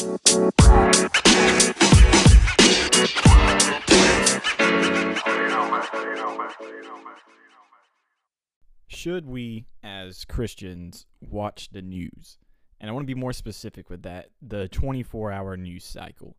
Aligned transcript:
Should 0.00 0.16
we, 9.26 9.66
as 9.82 10.24
Christians, 10.24 11.04
watch 11.20 11.68
the 11.72 11.82
news? 11.82 12.38
And 12.80 12.88
I 12.88 12.94
want 12.94 13.02
to 13.02 13.14
be 13.14 13.18
more 13.18 13.34
specific 13.34 13.90
with 13.90 14.04
that 14.04 14.30
the 14.40 14.68
24 14.68 15.32
hour 15.32 15.58
news 15.58 15.84
cycle. 15.84 16.34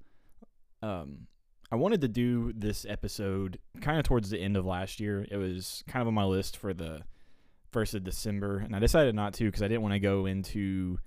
Um, 0.81 1.27
I 1.71 1.75
wanted 1.75 2.01
to 2.01 2.07
do 2.07 2.53
this 2.53 2.83
episode 2.89 3.59
kind 3.79 3.99
of 3.99 4.05
towards 4.05 4.31
the 4.31 4.39
end 4.39 4.57
of 4.57 4.65
last 4.65 4.99
year. 4.99 5.27
It 5.29 5.37
was 5.37 5.83
kind 5.87 6.01
of 6.01 6.07
on 6.07 6.15
my 6.15 6.23
list 6.23 6.57
for 6.57 6.73
the 6.73 7.03
first 7.71 7.93
of 7.93 8.03
December, 8.03 8.57
and 8.57 8.75
I 8.75 8.79
decided 8.79 9.13
not 9.13 9.35
to 9.35 9.45
because 9.45 9.61
I 9.61 9.67
didn't 9.67 9.83
want 9.83 9.93
to 9.93 9.99
go 9.99 10.25
into 10.25 10.97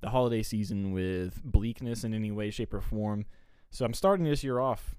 the 0.00 0.10
holiday 0.10 0.42
season 0.42 0.92
with 0.92 1.42
bleakness 1.44 2.04
in 2.04 2.14
any 2.14 2.30
way, 2.30 2.50
shape, 2.50 2.72
or 2.74 2.80
form. 2.80 3.26
So 3.70 3.84
I'm 3.84 3.94
starting 3.94 4.24
this 4.24 4.42
year 4.42 4.58
off. 4.58 4.96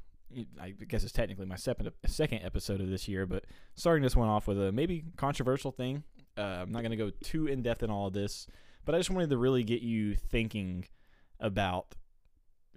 I 0.61 0.69
guess 0.87 1.03
it's 1.03 1.11
technically 1.11 1.45
my 1.45 1.57
second 1.57 1.91
second 2.05 2.41
episode 2.43 2.79
of 2.79 2.89
this 2.89 3.07
year, 3.07 3.25
but 3.25 3.43
starting 3.75 4.01
this 4.01 4.15
one 4.15 4.29
off 4.29 4.47
with 4.47 4.61
a 4.61 4.71
maybe 4.71 5.03
controversial 5.17 5.71
thing. 5.71 6.03
Uh, 6.37 6.59
I'm 6.61 6.71
not 6.71 6.83
going 6.83 6.91
to 6.91 6.97
go 6.97 7.11
too 7.21 7.47
in 7.47 7.61
depth 7.61 7.83
in 7.83 7.89
all 7.89 8.07
of 8.07 8.13
this, 8.13 8.47
but 8.85 8.95
I 8.95 8.97
just 8.97 9.09
wanted 9.09 9.29
to 9.31 9.37
really 9.37 9.63
get 9.63 9.81
you 9.81 10.15
thinking 10.15 10.85
about 11.39 11.95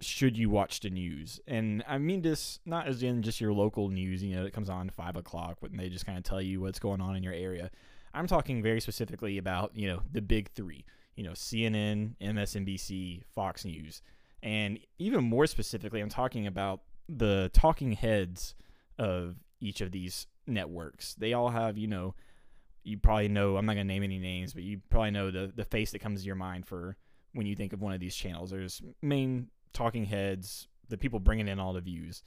should 0.01 0.37
you 0.37 0.49
watch 0.49 0.81
the 0.81 0.89
news? 0.89 1.39
And 1.47 1.83
I 1.87 1.97
mean 1.97 2.21
this 2.21 2.59
not 2.65 2.87
as 2.87 3.01
in 3.03 3.21
just 3.21 3.39
your 3.39 3.53
local 3.53 3.89
news, 3.89 4.21
you 4.21 4.35
know, 4.35 4.43
that 4.43 4.51
comes 4.51 4.69
on 4.69 4.89
five 4.89 5.15
o'clock 5.15 5.57
when 5.61 5.77
they 5.77 5.89
just 5.89 6.05
kind 6.05 6.17
of 6.17 6.23
tell 6.23 6.41
you 6.41 6.61
what's 6.61 6.79
going 6.79 7.01
on 7.01 7.15
in 7.15 7.23
your 7.23 7.33
area. 7.33 7.71
I'm 8.13 8.27
talking 8.27 8.61
very 8.61 8.79
specifically 8.79 9.37
about, 9.37 9.71
you 9.75 9.87
know, 9.87 10.01
the 10.11 10.21
big 10.21 10.49
three, 10.51 10.85
you 11.15 11.23
know, 11.23 11.31
CNN, 11.31 12.15
MSNBC, 12.21 13.23
Fox 13.33 13.65
News. 13.65 14.01
And 14.43 14.79
even 14.99 15.23
more 15.23 15.47
specifically, 15.47 16.01
I'm 16.01 16.09
talking 16.09 16.45
about 16.47 16.81
the 17.07 17.49
talking 17.53 17.93
heads 17.93 18.55
of 18.99 19.35
each 19.59 19.81
of 19.81 19.91
these 19.91 20.27
networks. 20.47 21.15
They 21.15 21.33
all 21.33 21.49
have, 21.49 21.77
you 21.77 21.87
know, 21.87 22.15
you 22.83 22.97
probably 22.97 23.27
know, 23.27 23.57
I'm 23.57 23.65
not 23.65 23.73
going 23.73 23.87
to 23.87 23.93
name 23.93 24.03
any 24.03 24.19
names, 24.19 24.53
but 24.53 24.63
you 24.63 24.79
probably 24.89 25.11
know 25.11 25.31
the, 25.31 25.51
the 25.55 25.65
face 25.65 25.91
that 25.91 25.99
comes 25.99 26.21
to 26.21 26.27
your 26.27 26.35
mind 26.35 26.67
for 26.67 26.97
when 27.33 27.47
you 27.47 27.55
think 27.55 27.73
of 27.73 27.81
one 27.81 27.93
of 27.93 27.99
these 27.99 28.15
channels. 28.15 28.51
There's 28.51 28.81
main 29.01 29.47
talking 29.73 30.05
heads, 30.05 30.67
the 30.89 30.97
people 30.97 31.19
bringing 31.19 31.47
in 31.47 31.59
all 31.59 31.73
the 31.73 31.81
views. 31.81 32.23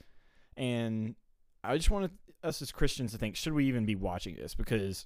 And 0.57 1.15
I 1.63 1.77
just 1.77 1.89
wanted 1.89 2.11
us 2.43 2.61
as 2.61 2.71
Christians 2.71 3.13
to 3.13 3.17
think, 3.17 3.35
should 3.35 3.53
we 3.53 3.65
even 3.65 3.85
be 3.85 3.95
watching 3.95 4.35
this? 4.35 4.53
Because 4.53 5.05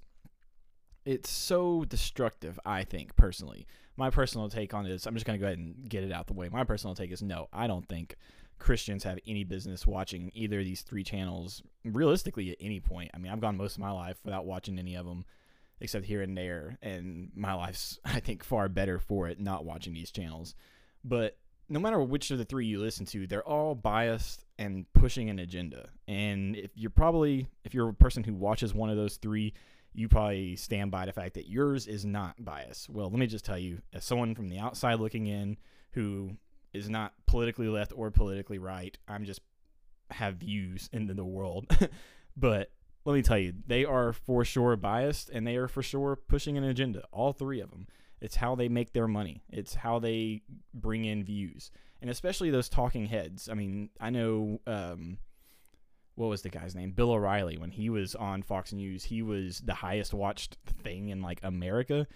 it's 1.05 1.29
so 1.29 1.85
destructive, 1.85 2.59
I 2.65 2.83
think, 2.83 3.15
personally. 3.15 3.67
My 3.95 4.09
personal 4.09 4.49
take 4.49 4.73
on 4.73 4.85
this, 4.85 5.05
I'm 5.05 5.13
just 5.13 5.25
going 5.25 5.37
to 5.37 5.41
go 5.41 5.47
ahead 5.47 5.59
and 5.59 5.87
get 5.87 6.03
it 6.03 6.11
out 6.11 6.27
the 6.27 6.33
way. 6.33 6.49
My 6.49 6.63
personal 6.63 6.95
take 6.95 7.11
is 7.11 7.21
no, 7.21 7.47
I 7.53 7.67
don't 7.67 7.87
think 7.87 8.15
Christians 8.59 9.03
have 9.03 9.19
any 9.27 9.43
business 9.43 9.85
watching 9.85 10.31
either 10.33 10.59
of 10.59 10.65
these 10.65 10.81
three 10.81 11.03
channels 11.03 11.61
realistically 11.83 12.51
at 12.51 12.57
any 12.59 12.79
point. 12.79 13.11
I 13.13 13.17
mean, 13.17 13.31
I've 13.31 13.41
gone 13.41 13.57
most 13.57 13.75
of 13.75 13.81
my 13.81 13.91
life 13.91 14.17
without 14.23 14.45
watching 14.45 14.79
any 14.79 14.95
of 14.95 15.05
them 15.05 15.25
except 15.81 16.05
here 16.05 16.21
and 16.21 16.37
there, 16.37 16.77
and 16.81 17.29
my 17.35 17.53
life's, 17.53 17.99
I 18.05 18.19
think, 18.19 18.43
far 18.43 18.69
better 18.69 18.99
for 18.99 19.27
it 19.27 19.39
not 19.39 19.65
watching 19.65 19.93
these 19.93 20.11
channels. 20.11 20.55
But 21.03 21.37
no 21.69 21.79
matter 21.79 21.99
which 22.01 22.31
of 22.31 22.37
the 22.37 22.45
three 22.45 22.65
you 22.65 22.79
listen 22.79 23.05
to, 23.07 23.27
they're 23.27 23.47
all 23.47 23.75
biased 23.75 24.45
and 24.57 24.85
pushing 24.93 25.29
an 25.29 25.39
agenda. 25.39 25.89
And 26.07 26.55
if 26.55 26.71
you're 26.75 26.89
probably, 26.89 27.47
if 27.63 27.73
you're 27.73 27.89
a 27.89 27.93
person 27.93 28.23
who 28.23 28.33
watches 28.33 28.73
one 28.73 28.89
of 28.89 28.95
those 28.95 29.17
three, 29.17 29.53
you 29.93 30.07
probably 30.07 30.55
stand 30.55 30.91
by 30.91 31.05
the 31.05 31.13
fact 31.13 31.35
that 31.35 31.47
yours 31.47 31.87
is 31.87 32.03
not 32.03 32.43
biased. 32.43 32.89
Well, 32.89 33.09
let 33.09 33.19
me 33.19 33.27
just 33.27 33.45
tell 33.45 33.57
you, 33.57 33.81
as 33.93 34.03
someone 34.03 34.35
from 34.35 34.49
the 34.49 34.59
outside 34.59 34.99
looking 34.99 35.27
in 35.27 35.57
who 35.91 36.31
is 36.73 36.89
not 36.89 37.13
politically 37.27 37.67
left 37.67 37.93
or 37.95 38.09
politically 38.09 38.57
right, 38.57 38.97
I'm 39.07 39.25
just 39.25 39.41
have 40.11 40.35
views 40.35 40.89
into 40.91 41.13
the 41.13 41.25
world. 41.25 41.67
but 42.37 42.71
let 43.05 43.13
me 43.13 43.21
tell 43.21 43.37
you, 43.37 43.53
they 43.67 43.85
are 43.85 44.13
for 44.13 44.43
sure 44.45 44.75
biased 44.75 45.29
and 45.29 45.45
they 45.45 45.55
are 45.55 45.67
for 45.67 45.83
sure 45.83 46.15
pushing 46.15 46.57
an 46.57 46.63
agenda, 46.63 47.03
all 47.11 47.33
three 47.33 47.59
of 47.59 47.69
them. 47.69 47.87
It's 48.21 48.37
how 48.37 48.55
they 48.55 48.69
make 48.69 48.93
their 48.93 49.07
money. 49.07 49.43
It's 49.49 49.75
how 49.75 49.99
they 49.99 50.43
bring 50.73 51.03
in 51.03 51.25
views, 51.25 51.71
and 52.01 52.09
especially 52.09 52.51
those 52.51 52.69
talking 52.69 53.07
heads. 53.07 53.49
I 53.49 53.53
mean, 53.53 53.89
I 53.99 54.11
know 54.11 54.61
um, 54.65 55.17
what 56.15 56.27
was 56.27 56.41
the 56.41 56.49
guy's 56.49 56.75
name? 56.75 56.91
Bill 56.91 57.11
O'Reilly. 57.11 57.57
When 57.57 57.71
he 57.71 57.89
was 57.89 58.15
on 58.15 58.43
Fox 58.43 58.71
News, 58.73 59.03
he 59.03 59.21
was 59.21 59.59
the 59.61 59.73
highest 59.73 60.13
watched 60.13 60.57
thing 60.83 61.09
in 61.09 61.21
like 61.21 61.39
America. 61.43 62.07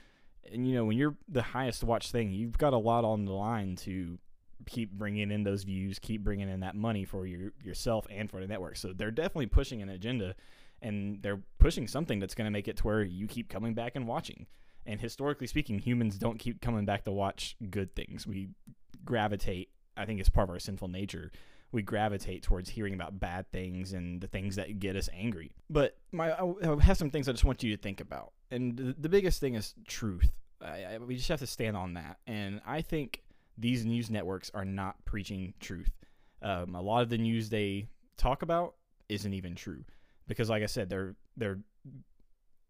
And 0.52 0.68
you 0.68 0.76
know, 0.76 0.86
when 0.86 0.98
you're 0.98 1.18
the 1.28 1.42
highest 1.42 1.84
watched 1.84 2.12
thing, 2.12 2.32
you've 2.32 2.58
got 2.58 2.74
a 2.74 2.78
lot 2.78 3.04
on 3.04 3.26
the 3.26 3.34
line 3.34 3.76
to 3.78 4.20
keep 4.66 4.92
bringing 4.92 5.32
in 5.32 5.44
those 5.44 5.64
views, 5.64 6.00
keep 6.00 6.24
bringing 6.24 6.50
in 6.50 6.60
that 6.62 6.76
money 6.76 7.06
for 7.06 7.26
your 7.26 7.52
yourself 7.64 8.06
and 8.10 8.30
for 8.30 8.40
the 8.40 8.48
network. 8.48 8.78
So 8.78 8.94
they're 8.94 9.12
definitely 9.12 9.48
pushing 9.48 9.82
an 9.82 9.90
agenda, 9.90 10.36
and 10.82 11.22
they're 11.22 11.42
pushing 11.60 11.88
something 11.88 12.20
that's 12.20 12.36
going 12.36 12.46
to 12.46 12.52
make 12.52 12.68
it 12.68 12.78
to 12.78 12.84
where 12.84 13.04
you 13.04 13.28
keep 13.28 13.50
coming 13.50 13.74
back 13.74 13.96
and 13.96 14.08
watching. 14.08 14.46
And 14.86 15.02
historically 15.02 15.48
speaking, 15.48 15.80
humans 15.80 16.18
don't 16.18 16.40
keep 16.40 16.62
coming 16.62 16.86
back 16.86 17.04
to 17.06 17.12
watch 17.12 17.58
good 17.70 17.94
things. 17.96 18.26
We 18.26 18.50
gravitate, 19.04 19.70
I 19.98 20.06
think 20.06 20.20
it's 20.20 20.30
part 20.30 20.50
of 20.50 20.54
our 20.54 20.60
sinful 20.60 20.88
nature. 20.88 21.32
We 21.78 21.84
gravitate 21.84 22.42
towards 22.42 22.72
hearing 22.72 22.96
about 22.96 23.20
bad 23.20 23.52
things 23.52 23.94
and 23.94 24.20
the 24.20 24.26
things 24.26 24.56
that 24.56 24.80
get 24.80 24.96
us 24.96 25.10
angry. 25.14 25.52
But 25.70 25.96
my, 26.12 26.34
I 26.34 26.82
have 26.82 26.98
some 26.98 27.12
things 27.12 27.30
I 27.30 27.34
just 27.34 27.46
want 27.46 27.62
you 27.62 27.76
to 27.76 27.80
think 27.80 28.02
about. 28.02 28.34
And 28.50 28.96
the, 28.98 29.10
biggest 29.10 29.40
thing 29.40 29.54
is 29.54 29.76
truth. 29.88 30.32
I, 30.60 30.84
I, 30.84 30.98
we 30.98 31.18
just 31.18 31.30
have 31.30 31.40
to 31.42 31.46
stand 31.46 31.78
on 31.78 31.94
that. 31.94 32.18
And 32.26 32.62
I 32.66 32.82
think 32.82 33.22
these 33.60 33.86
news 33.86 34.10
networks 34.10 34.50
are 34.56 34.66
not 34.66 35.06
preaching 35.06 35.54
truth. 35.60 35.92
Um, 36.42 36.74
a 36.74 36.82
lot 36.82 37.04
of 37.04 37.10
the 37.10 37.20
news 37.20 37.50
they 37.50 37.90
talk 38.18 38.42
about 38.42 38.74
isn't 39.08 39.34
even 39.34 39.54
true 39.54 39.84
because, 40.28 40.50
like 40.50 40.64
I 40.64 40.68
said, 40.68 40.90
they're 40.90 41.16
they're 41.36 41.60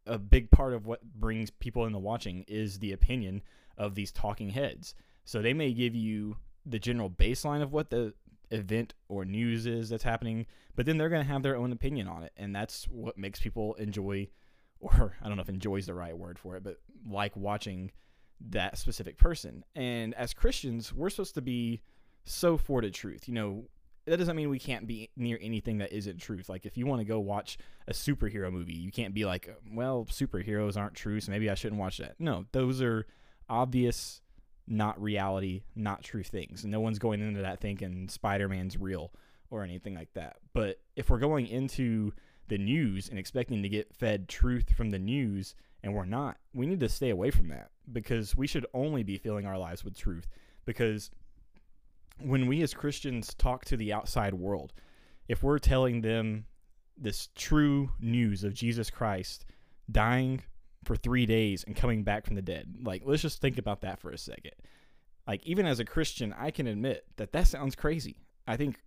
a 0.05 0.17
big 0.17 0.51
part 0.51 0.73
of 0.73 0.85
what 0.85 1.01
brings 1.13 1.49
people 1.49 1.85
into 1.85 1.99
watching 1.99 2.43
is 2.49 2.79
the 2.79 2.91
opinion 2.91 3.41
of 3.77 3.95
these 3.95 4.11
talking 4.11 4.49
heads. 4.49 4.95
So 5.23 5.41
they 5.41 5.53
may 5.53 5.71
give 5.71 5.95
you 5.95 6.35
the 6.65 6.79
general 6.79 7.09
baseline 7.09 7.61
of 7.61 7.71
what 7.71 7.89
the 7.89 8.13
event 8.51 8.93
or 9.09 9.25
news 9.25 9.65
is 9.65 9.89
that's 9.89 10.03
happening, 10.03 10.45
but 10.75 10.85
then 10.85 10.97
they're 10.97 11.09
going 11.09 11.25
to 11.25 11.31
have 11.31 11.43
their 11.43 11.55
own 11.55 11.71
opinion 11.71 12.07
on 12.07 12.23
it. 12.23 12.31
And 12.37 12.55
that's 12.55 12.85
what 12.85 13.17
makes 13.17 13.39
people 13.39 13.75
enjoy, 13.75 14.29
or 14.79 15.15
I 15.21 15.27
don't 15.27 15.37
know 15.37 15.43
if 15.43 15.49
enjoy 15.49 15.77
is 15.77 15.87
the 15.87 15.93
right 15.93 16.17
word 16.17 16.39
for 16.39 16.55
it, 16.55 16.63
but 16.63 16.77
like 17.09 17.35
watching 17.35 17.91
that 18.49 18.77
specific 18.77 19.17
person. 19.17 19.63
And 19.75 20.13
as 20.13 20.33
Christians, 20.33 20.93
we're 20.93 21.09
supposed 21.09 21.35
to 21.35 21.41
be 21.41 21.81
so 22.25 22.57
for 22.57 22.81
the 22.81 22.91
truth. 22.91 23.27
You 23.27 23.33
know, 23.33 23.69
that 24.05 24.17
doesn't 24.17 24.35
mean 24.35 24.49
we 24.49 24.59
can't 24.59 24.87
be 24.87 25.09
near 25.17 25.37
anything 25.41 25.79
that 25.79 25.91
isn't 25.91 26.19
truth. 26.19 26.47
Like 26.47 26.65
if 26.65 26.77
you 26.77 26.85
want 26.85 27.01
to 27.01 27.05
go 27.05 27.19
watch 27.19 27.57
a 27.87 27.93
superhero 27.93 28.51
movie, 28.51 28.73
you 28.73 28.91
can't 28.91 29.13
be 29.13 29.25
like, 29.25 29.53
well, 29.73 30.05
superheroes 30.09 30.77
aren't 30.77 30.93
true, 30.93 31.19
so 31.19 31.31
maybe 31.31 31.49
I 31.49 31.55
shouldn't 31.55 31.79
watch 31.79 31.97
that. 31.97 32.15
No, 32.19 32.45
those 32.53 32.81
are 32.81 33.05
obvious, 33.49 34.21
not 34.67 35.01
reality, 35.01 35.63
not 35.75 36.03
true 36.03 36.23
things. 36.23 36.65
No 36.65 36.79
one's 36.79 36.99
going 36.99 37.21
into 37.21 37.41
that 37.41 37.59
thinking 37.59 38.09
Spider-Man's 38.09 38.77
real 38.77 39.11
or 39.49 39.63
anything 39.63 39.95
like 39.95 40.13
that. 40.13 40.37
But 40.53 40.79
if 40.95 41.09
we're 41.09 41.19
going 41.19 41.47
into 41.47 42.11
the 42.49 42.57
news 42.57 43.09
and 43.09 43.17
expecting 43.17 43.63
to 43.63 43.69
get 43.69 43.93
fed 43.93 44.27
truth 44.27 44.71
from 44.75 44.91
the 44.91 44.99
news 44.99 45.55
and 45.83 45.93
we're 45.93 46.05
not, 46.05 46.37
we 46.53 46.65
need 46.65 46.79
to 46.81 46.89
stay 46.89 47.09
away 47.09 47.31
from 47.31 47.49
that 47.49 47.69
because 47.91 48.35
we 48.35 48.47
should 48.47 48.65
only 48.73 49.03
be 49.03 49.17
filling 49.17 49.45
our 49.45 49.57
lives 49.57 49.83
with 49.83 49.97
truth 49.97 50.27
because 50.65 51.09
when 52.19 52.47
we 52.47 52.61
as 52.61 52.73
Christians 52.73 53.33
talk 53.33 53.63
to 53.65 53.77
the 53.77 53.93
outside 53.93 54.33
world, 54.33 54.73
if 55.27 55.43
we're 55.43 55.59
telling 55.59 56.01
them 56.01 56.45
this 56.97 57.29
true 57.35 57.91
news 57.99 58.43
of 58.43 58.53
Jesus 58.53 58.89
Christ 58.89 59.45
dying 59.91 60.41
for 60.83 60.95
three 60.95 61.25
days 61.25 61.63
and 61.63 61.75
coming 61.75 62.03
back 62.03 62.25
from 62.25 62.35
the 62.35 62.41
dead, 62.41 62.77
like 62.83 63.03
let's 63.05 63.21
just 63.21 63.41
think 63.41 63.57
about 63.57 63.81
that 63.81 63.99
for 63.99 64.11
a 64.11 64.17
second. 64.17 64.53
Like 65.27 65.45
even 65.45 65.65
as 65.65 65.79
a 65.79 65.85
Christian, 65.85 66.33
I 66.37 66.51
can 66.51 66.67
admit 66.67 67.05
that 67.17 67.33
that 67.33 67.47
sounds 67.47 67.75
crazy. 67.75 68.17
I 68.47 68.55
think 68.57 68.79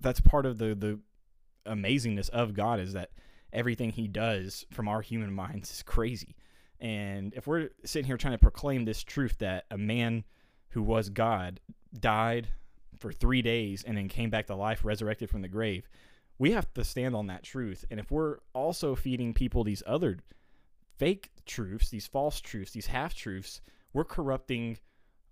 that's 0.00 0.20
part 0.20 0.46
of 0.46 0.58
the 0.58 0.74
the 0.74 1.00
amazingness 1.66 2.28
of 2.30 2.54
God 2.54 2.80
is 2.80 2.92
that 2.92 3.10
everything 3.52 3.90
He 3.90 4.08
does 4.08 4.66
from 4.72 4.88
our 4.88 5.00
human 5.00 5.32
minds 5.32 5.70
is 5.70 5.82
crazy. 5.82 6.36
And 6.80 7.32
if 7.34 7.46
we're 7.46 7.70
sitting 7.84 8.06
here 8.06 8.16
trying 8.16 8.34
to 8.34 8.38
proclaim 8.38 8.84
this 8.84 9.02
truth 9.02 9.38
that 9.38 9.64
a 9.70 9.78
man 9.78 10.24
who 10.70 10.82
was 10.82 11.08
God 11.08 11.60
died 11.98 12.48
for 12.98 13.12
three 13.12 13.42
days 13.42 13.84
and 13.84 13.96
then 13.96 14.08
came 14.08 14.30
back 14.30 14.46
to 14.46 14.54
life, 14.54 14.84
resurrected 14.84 15.30
from 15.30 15.42
the 15.42 15.48
grave. 15.48 15.88
We 16.38 16.50
have 16.50 16.72
to 16.74 16.84
stand 16.84 17.14
on 17.14 17.28
that 17.28 17.44
truth. 17.44 17.84
And 17.90 18.00
if 18.00 18.10
we're 18.10 18.38
also 18.52 18.94
feeding 18.94 19.34
people 19.34 19.62
these 19.62 19.82
other 19.86 20.18
fake 20.98 21.30
truths, 21.46 21.90
these 21.90 22.06
false 22.06 22.40
truths, 22.40 22.72
these 22.72 22.86
half 22.86 23.14
truths, 23.14 23.60
we're 23.92 24.04
corrupting 24.04 24.78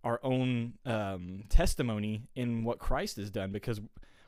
our 0.04 0.20
own 0.22 0.74
um, 0.84 1.44
testimony 1.48 2.28
in 2.34 2.64
what 2.64 2.78
Christ 2.78 3.16
has 3.16 3.30
done 3.30 3.52
because 3.52 3.80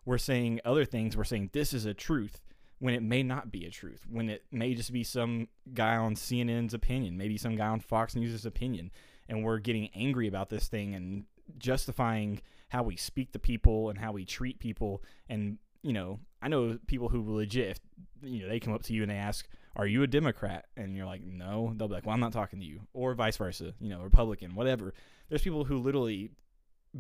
we're 0.05 0.19
saying 0.19 0.61
other 0.65 0.85
things. 0.85 1.17
We're 1.17 1.25
saying 1.25 1.51
this 1.53 1.73
is 1.73 1.85
a 1.85 1.95
truth 1.95 2.41
when 2.79 2.95
it 2.95 3.03
may 3.03 3.23
not 3.23 3.51
be 3.51 3.65
a 3.65 3.71
truth, 3.71 4.05
when 4.11 4.29
it 4.29 4.45
may 4.53 4.75
just 4.75 4.93
be 4.93 5.05
some 5.05 5.49
guy 5.73 5.97
on 5.97 6.15
CNN's 6.15 6.75
opinion, 6.75 7.17
maybe 7.17 7.39
some 7.39 7.57
guy 7.57 7.69
on 7.69 7.81
Fox 7.81 8.15
News' 8.15 8.45
opinion 8.45 8.91
and 9.29 9.43
we're 9.43 9.59
getting 9.59 9.89
angry 9.95 10.29
about 10.29 10.51
this 10.51 10.69
thing 10.69 10.95
and 10.95 11.25
justifying 11.59 12.41
how 12.69 12.83
we 12.83 12.97
speak 12.97 13.33
to 13.33 13.39
people 13.39 13.91
and 13.91 13.99
how 13.99 14.13
we 14.13 14.25
treat 14.25 14.59
people. 14.59 15.03
And, 15.29 15.59
you 15.83 15.93
know, 15.93 16.19
I 16.43 16.49
know 16.49 16.79
people 16.87 17.09
who 17.09 17.35
legit, 17.35 17.81
you 18.23 18.43
know, 18.43 18.49
they 18.49 18.61
come 18.61 18.75
up 18.75 18.83
to 18.85 18.93
you 18.93 19.03
and 19.03 19.11
they 19.11 19.17
ask, 19.17 19.47
Are 19.77 19.87
you 19.87 20.03
a 20.03 20.07
Democrat? 20.07 20.67
And 20.77 20.97
you're 20.97 21.07
like, 21.07 21.23
No. 21.25 21.73
They'll 21.77 21.89
be 21.89 21.95
like, 21.95 22.07
Well, 22.07 22.15
I'm 22.15 22.21
not 22.21 22.33
talking 22.33 22.61
to 22.61 22.67
you. 22.67 22.81
Or 22.93 23.15
vice 23.15 23.37
versa, 23.37 23.75
you 23.81 23.89
know, 23.89 24.01
Republican, 24.03 24.55
whatever. 24.55 24.95
There's 25.29 25.43
people 25.43 25.65
who 25.65 25.79
literally 25.79 26.31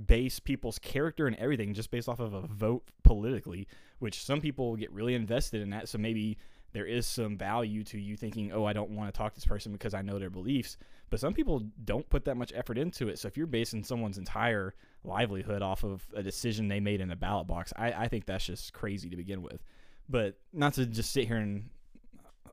base 0.06 0.40
people's 0.40 0.78
character 0.78 1.26
and 1.26 1.36
everything 1.36 1.72
just 1.72 1.90
based 1.90 2.08
off 2.08 2.18
of 2.18 2.34
a 2.34 2.40
vote 2.42 2.82
politically, 3.04 3.68
which 4.00 4.24
some 4.24 4.40
people 4.40 4.76
get 4.76 4.92
really 4.92 5.14
invested 5.14 5.62
in 5.62 5.70
that. 5.70 5.88
So 5.88 5.98
maybe 5.98 6.36
there 6.72 6.84
is 6.84 7.06
some 7.06 7.38
value 7.38 7.84
to 7.84 8.00
you 8.00 8.16
thinking, 8.16 8.52
oh, 8.52 8.64
I 8.64 8.72
don't 8.72 8.90
want 8.90 9.12
to 9.12 9.16
talk 9.16 9.32
to 9.32 9.36
this 9.36 9.46
person 9.46 9.72
because 9.72 9.94
I 9.94 10.02
know 10.02 10.18
their 10.18 10.30
beliefs. 10.30 10.76
But 11.08 11.20
some 11.20 11.32
people 11.32 11.62
don't 11.84 12.08
put 12.08 12.24
that 12.24 12.36
much 12.36 12.52
effort 12.54 12.78
into 12.78 13.08
it. 13.08 13.20
So 13.20 13.28
if 13.28 13.36
you're 13.36 13.46
basing 13.46 13.84
someone's 13.84 14.18
entire 14.18 14.74
livelihood 15.04 15.62
off 15.62 15.84
of 15.84 16.04
a 16.14 16.22
decision 16.22 16.66
they 16.66 16.80
made 16.80 17.00
in 17.00 17.12
a 17.12 17.16
ballot 17.16 17.46
box, 17.46 17.72
I, 17.76 17.92
I 17.92 18.08
think 18.08 18.26
that's 18.26 18.44
just 18.44 18.72
crazy 18.72 19.08
to 19.08 19.16
begin 19.16 19.40
with. 19.40 19.62
But 20.08 20.36
not 20.52 20.74
to 20.74 20.84
just 20.84 21.12
sit 21.12 21.28
here 21.28 21.36
and 21.36 21.70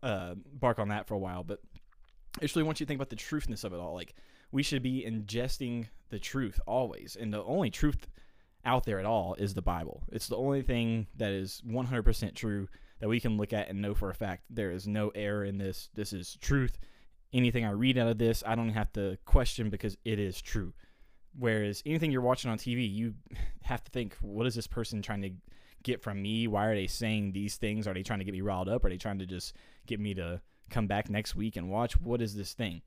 uh, 0.02 0.36
bark 0.54 0.80
on 0.80 0.90
that 0.90 1.08
for 1.08 1.14
a 1.14 1.20
while, 1.20 1.44
but 1.44 1.60
I 2.38 2.42
just 2.42 2.56
really 2.56 2.66
want 2.66 2.80
you 2.80 2.86
to 2.86 2.88
think 2.88 2.98
about 2.98 3.10
the 3.10 3.16
truthness 3.16 3.64
of 3.64 3.74
it 3.74 3.80
all. 3.80 3.94
Like, 3.94 4.16
we 4.52 4.64
should 4.64 4.84
be 4.84 5.06
ingesting 5.08 5.88
the 6.10 6.20
truth 6.20 6.60
always. 6.66 7.18
And 7.20 7.34
the 7.34 7.44
only 7.44 7.70
truth 7.70 8.08
out 8.66 8.86
there 8.86 9.00
at 9.00 9.06
all 9.06 9.36
is 9.36 9.54
the 9.54 9.62
Bible. 9.62 10.04
It's 10.12 10.28
the 10.28 10.38
only 10.38 10.62
thing 10.62 11.08
that 11.18 11.32
is 11.32 11.62
100% 11.68 12.36
true 12.36 12.68
that 13.00 13.10
we 13.10 13.20
can 13.20 13.38
look 13.38 13.54
at 13.54 13.70
and 13.70 13.82
know 13.82 13.96
for 13.96 14.10
a 14.10 14.14
fact 14.14 14.44
there 14.50 14.72
is 14.72 14.88
no 14.88 15.10
error 15.16 15.44
in 15.44 15.58
this. 15.58 15.90
This 15.96 16.14
is 16.14 16.38
truth. 16.42 16.78
Anything 17.34 17.66
I 17.66 17.72
read 17.72 17.98
out 17.98 18.10
of 18.10 18.18
this, 18.18 18.44
I 18.46 18.56
don't 18.56 18.70
have 18.70 18.92
to 18.94 19.18
question 19.26 19.70
because 19.70 19.98
it 20.06 20.20
is 20.20 20.42
true. 20.42 20.74
Whereas 21.38 21.82
anything 21.86 22.12
you're 22.12 22.22
watching 22.22 22.52
on 22.52 22.58
TV, 22.58 22.92
you 22.92 23.16
have 23.64 23.84
to 23.84 23.92
think, 23.92 24.16
what 24.22 24.46
is 24.46 24.56
this 24.56 24.68
person 24.68 25.02
trying 25.02 25.22
to 25.24 25.32
get 25.82 26.02
from 26.02 26.22
me? 26.22 26.48
Why 26.48 26.68
are 26.68 26.76
they 26.76 26.88
saying 26.88 27.32
these 27.32 27.56
things? 27.56 27.88
Are 27.88 27.94
they 27.94 28.04
trying 28.04 28.20
to 28.20 28.26
get 28.26 28.34
me 28.34 28.42
riled 28.42 28.70
up? 28.70 28.86
Are 28.86 28.90
they 28.90 28.98
trying 28.98 29.20
to 29.20 29.26
just 29.26 29.56
get 29.86 30.00
me 30.00 30.14
to 30.16 30.42
come 30.70 30.88
back 30.88 31.10
next 31.10 31.36
week 31.36 31.56
and 31.56 31.70
watch? 31.70 32.00
What 32.00 32.22
is 32.22 32.36
this 32.36 32.54
thing? 32.54 32.82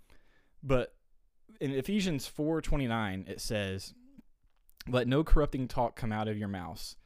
But 0.63 0.95
in 1.61 1.71
Ephesians 1.73 2.27
4:29 2.27 3.27
it 3.29 3.41
says, 3.41 3.95
"Let 4.87 5.09
no 5.09 5.23
corrupting 5.23 5.69
talk 5.69 5.97
come 5.97 6.13
out 6.13 6.29
of 6.29 6.39
your 6.39 6.49
mouths, 6.49 6.97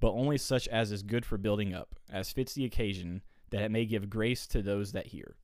but 0.00 0.12
only 0.12 0.38
such 0.38 0.68
as 0.68 0.92
is 0.92 1.02
good 1.02 1.24
for 1.24 1.38
building 1.38 1.72
up, 1.72 1.94
as 2.10 2.32
fits 2.32 2.54
the 2.54 2.64
occasion, 2.64 3.22
that 3.50 3.62
it 3.62 3.70
may 3.70 3.86
give 3.86 4.10
grace 4.10 4.46
to 4.48 4.62
those 4.62 4.92
that 4.92 5.08
hear." 5.08 5.36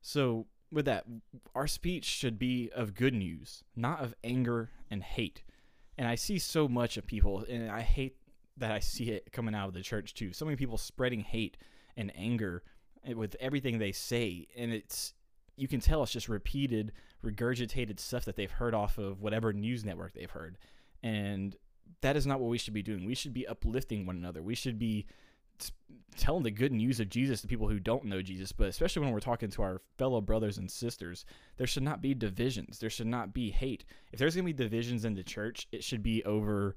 So, 0.00 0.46
with 0.70 0.84
that, 0.84 1.06
our 1.54 1.66
speech 1.66 2.04
should 2.04 2.38
be 2.38 2.70
of 2.70 2.94
good 2.94 3.14
news, 3.14 3.64
not 3.74 4.00
of 4.00 4.14
anger 4.22 4.70
and 4.90 5.02
hate. 5.02 5.42
And 5.96 6.06
I 6.06 6.14
see 6.14 6.38
so 6.38 6.68
much 6.68 6.96
of 6.96 7.06
people, 7.06 7.44
and 7.44 7.70
I 7.70 7.80
hate 7.80 8.18
that 8.56 8.70
I 8.70 8.78
see 8.78 9.10
it 9.10 9.32
coming 9.32 9.54
out 9.54 9.68
of 9.68 9.74
the 9.74 9.82
church 9.82 10.14
too. 10.14 10.32
So 10.32 10.44
many 10.44 10.56
people 10.56 10.78
spreading 10.78 11.20
hate 11.20 11.56
and 11.96 12.14
anger 12.14 12.62
with 13.14 13.36
everything 13.40 13.78
they 13.78 13.92
say, 13.92 14.46
and 14.56 14.72
it's 14.72 15.14
you 15.56 15.66
can 15.66 15.80
tell 15.80 16.02
it's 16.02 16.12
just 16.12 16.28
repeated, 16.28 16.92
regurgitated 17.24 17.98
stuff 17.98 18.24
that 18.24 18.36
they've 18.36 18.50
heard 18.50 18.74
off 18.74 18.96
of 18.96 19.20
whatever 19.20 19.52
news 19.52 19.84
network 19.84 20.12
they've 20.12 20.30
heard. 20.30 20.56
And 21.02 21.56
that 22.00 22.16
is 22.16 22.26
not 22.26 22.38
what 22.40 22.48
we 22.48 22.58
should 22.58 22.74
be 22.74 22.82
doing. 22.82 23.04
We 23.04 23.16
should 23.16 23.34
be 23.34 23.46
uplifting 23.46 24.06
one 24.06 24.16
another. 24.16 24.40
We 24.40 24.54
should 24.54 24.78
be 24.78 25.06
telling 26.16 26.44
the 26.44 26.50
good 26.50 26.72
news 26.72 27.00
of 27.00 27.08
Jesus 27.08 27.40
to 27.40 27.48
people 27.48 27.68
who 27.68 27.80
don't 27.80 28.04
know 28.04 28.22
Jesus, 28.22 28.52
but 28.52 28.68
especially 28.68 29.02
when 29.02 29.12
we're 29.12 29.20
talking 29.20 29.50
to 29.50 29.62
our 29.62 29.80
fellow 29.98 30.20
brothers 30.20 30.58
and 30.58 30.70
sisters, 30.70 31.24
there 31.56 31.66
should 31.66 31.82
not 31.82 32.00
be 32.00 32.14
divisions. 32.14 32.78
There 32.78 32.90
should 32.90 33.06
not 33.06 33.34
be 33.34 33.50
hate. 33.50 33.84
If 34.12 34.18
there's 34.18 34.34
going 34.34 34.46
to 34.46 34.52
be 34.52 34.64
divisions 34.64 35.04
in 35.04 35.14
the 35.14 35.22
church, 35.22 35.66
it 35.72 35.82
should 35.82 36.02
be 36.02 36.24
over 36.24 36.76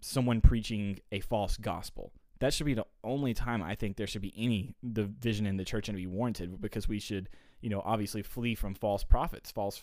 someone 0.00 0.40
preaching 0.40 0.98
a 1.12 1.20
false 1.20 1.56
gospel. 1.56 2.12
That 2.40 2.52
should 2.52 2.66
be 2.66 2.74
the 2.74 2.86
only 3.02 3.32
time 3.32 3.62
I 3.62 3.74
think 3.74 3.96
there 3.96 4.06
should 4.06 4.22
be 4.22 4.34
any 4.36 4.74
division 4.92 5.46
in 5.46 5.56
the 5.56 5.64
church 5.64 5.88
and 5.88 5.96
be 5.96 6.06
warranted 6.06 6.60
because 6.60 6.88
we 6.88 6.98
should 6.98 7.28
you 7.64 7.70
know, 7.70 7.80
obviously 7.82 8.20
flee 8.20 8.54
from 8.54 8.74
false 8.74 9.04
prophets, 9.04 9.50
false 9.50 9.80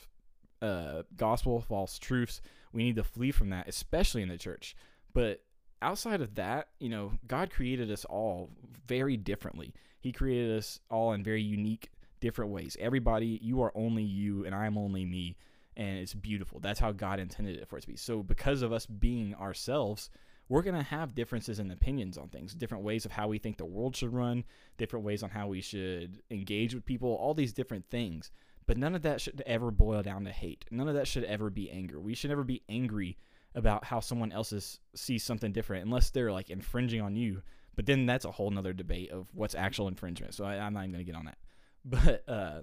uh, 0.62 1.02
gospel, 1.18 1.62
false 1.62 1.98
truths. 1.98 2.40
We 2.74 2.84
need 2.84 2.96
to 2.98 3.04
flee 3.04 3.32
from 3.32 3.50
that, 3.50 3.68
especially 3.68 4.22
in 4.22 4.30
the 4.30 4.38
church. 4.38 4.76
But 5.16 5.42
outside 5.82 6.22
of 6.22 6.36
that, 6.36 6.68
you 6.80 6.90
know, 6.90 7.14
God 7.26 7.50
created 7.50 7.90
us 7.90 8.06
all 8.06 8.52
very 8.86 9.18
differently. 9.18 9.74
He 10.00 10.12
created 10.12 10.56
us 10.60 10.80
all 10.92 11.14
in 11.14 11.24
very 11.24 11.42
unique, 11.42 11.90
different 12.20 12.52
ways. 12.52 12.78
Everybody, 12.80 13.40
you 13.42 13.64
are 13.64 13.72
only 13.74 14.04
you, 14.04 14.46
and 14.46 14.54
I 14.54 14.68
am 14.68 14.78
only 14.78 15.04
me. 15.04 15.36
And 15.76 15.98
it's 15.98 16.14
beautiful. 16.14 16.60
That's 16.60 16.80
how 16.80 16.92
God 16.92 17.20
intended 17.20 17.58
it 17.58 17.68
for 17.68 17.80
it 17.80 17.82
to 17.82 17.88
be. 17.88 17.96
So, 17.96 18.22
because 18.22 18.62
of 18.62 18.72
us 18.72 18.86
being 18.86 19.34
ourselves, 19.34 20.12
we're 20.52 20.62
going 20.62 20.76
to 20.76 20.84
have 20.84 21.16
differences 21.16 21.60
in 21.60 21.72
opinions 21.72 22.18
on 22.18 22.28
things, 22.28 22.54
different 22.54 22.84
ways 22.84 23.06
of 23.06 23.12
how 23.14 23.30
we 23.30 23.38
think 23.38 23.56
the 23.56 23.64
world 23.64 23.96
should 23.96 24.12
run, 24.12 24.44
different 24.78 25.06
ways 25.06 25.24
on 25.24 25.30
how 25.30 25.48
we 25.48 25.62
should 25.62 26.22
engage 26.30 26.76
with 26.76 26.86
people, 26.86 27.16
all 27.16 27.34
these 27.34 27.54
different 27.54 27.90
things. 27.90 28.32
But 28.68 28.78
none 28.78 28.94
of 28.94 29.02
that 29.04 29.22
should 29.22 29.42
ever 29.46 29.72
boil 29.72 30.04
down 30.04 30.26
to 30.26 30.30
hate. 30.30 30.66
None 30.70 30.90
of 30.90 30.96
that 30.96 31.08
should 31.08 31.24
ever 31.24 31.50
be 31.50 31.72
anger. 31.72 32.02
We 32.02 32.16
should 32.16 32.32
never 32.32 32.44
be 32.44 32.64
angry 32.68 33.18
about 33.56 33.86
how 33.86 34.02
someone 34.02 34.34
else 34.34 34.78
sees 34.94 35.24
something 35.24 35.54
different 35.54 35.86
unless 35.86 36.10
they're 36.10 36.34
like 36.34 36.50
infringing 36.50 37.00
on 37.00 37.16
you. 37.16 37.44
But 37.78 37.86
then 37.86 38.06
that's 38.06 38.26
a 38.26 38.32
whole 38.32 38.52
nother 38.52 38.74
debate 38.74 39.10
of 39.10 39.30
what's 39.34 39.56
actual 39.56 39.88
infringement. 39.88 40.34
So 40.34 40.44
I, 40.44 40.56
am 40.56 40.74
not 40.74 40.82
even 40.82 40.92
going 40.92 41.06
to 41.06 41.10
get 41.12 41.18
on 41.18 41.26
that. 41.26 41.38
But, 41.86 42.24
uh, 42.28 42.62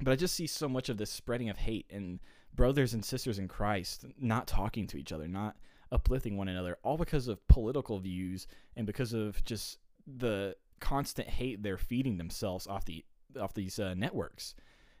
but 0.00 0.12
I 0.12 0.16
just 0.16 0.34
see 0.34 0.46
so 0.46 0.66
much 0.66 0.88
of 0.88 0.96
this 0.96 1.10
spreading 1.10 1.50
of 1.50 1.58
hate 1.58 1.86
and 1.90 2.20
brothers 2.54 2.94
and 2.94 3.04
sisters 3.04 3.38
in 3.38 3.48
Christ 3.48 4.06
not 4.18 4.46
talking 4.46 4.86
to 4.88 4.96
each 4.96 5.12
other, 5.12 5.28
not 5.28 5.56
uplifting 5.92 6.36
one 6.36 6.48
another, 6.48 6.78
all 6.82 6.96
because 6.96 7.28
of 7.28 7.46
political 7.48 7.98
views 7.98 8.46
and 8.76 8.86
because 8.86 9.12
of 9.12 9.42
just 9.44 9.78
the 10.06 10.56
constant 10.78 11.28
hate 11.28 11.62
they're 11.62 11.78
feeding 11.78 12.18
themselves 12.18 12.66
off 12.66 12.84
the 12.84 13.04
off 13.40 13.54
these 13.54 13.78
uh, 13.78 13.94
networks. 13.94 14.54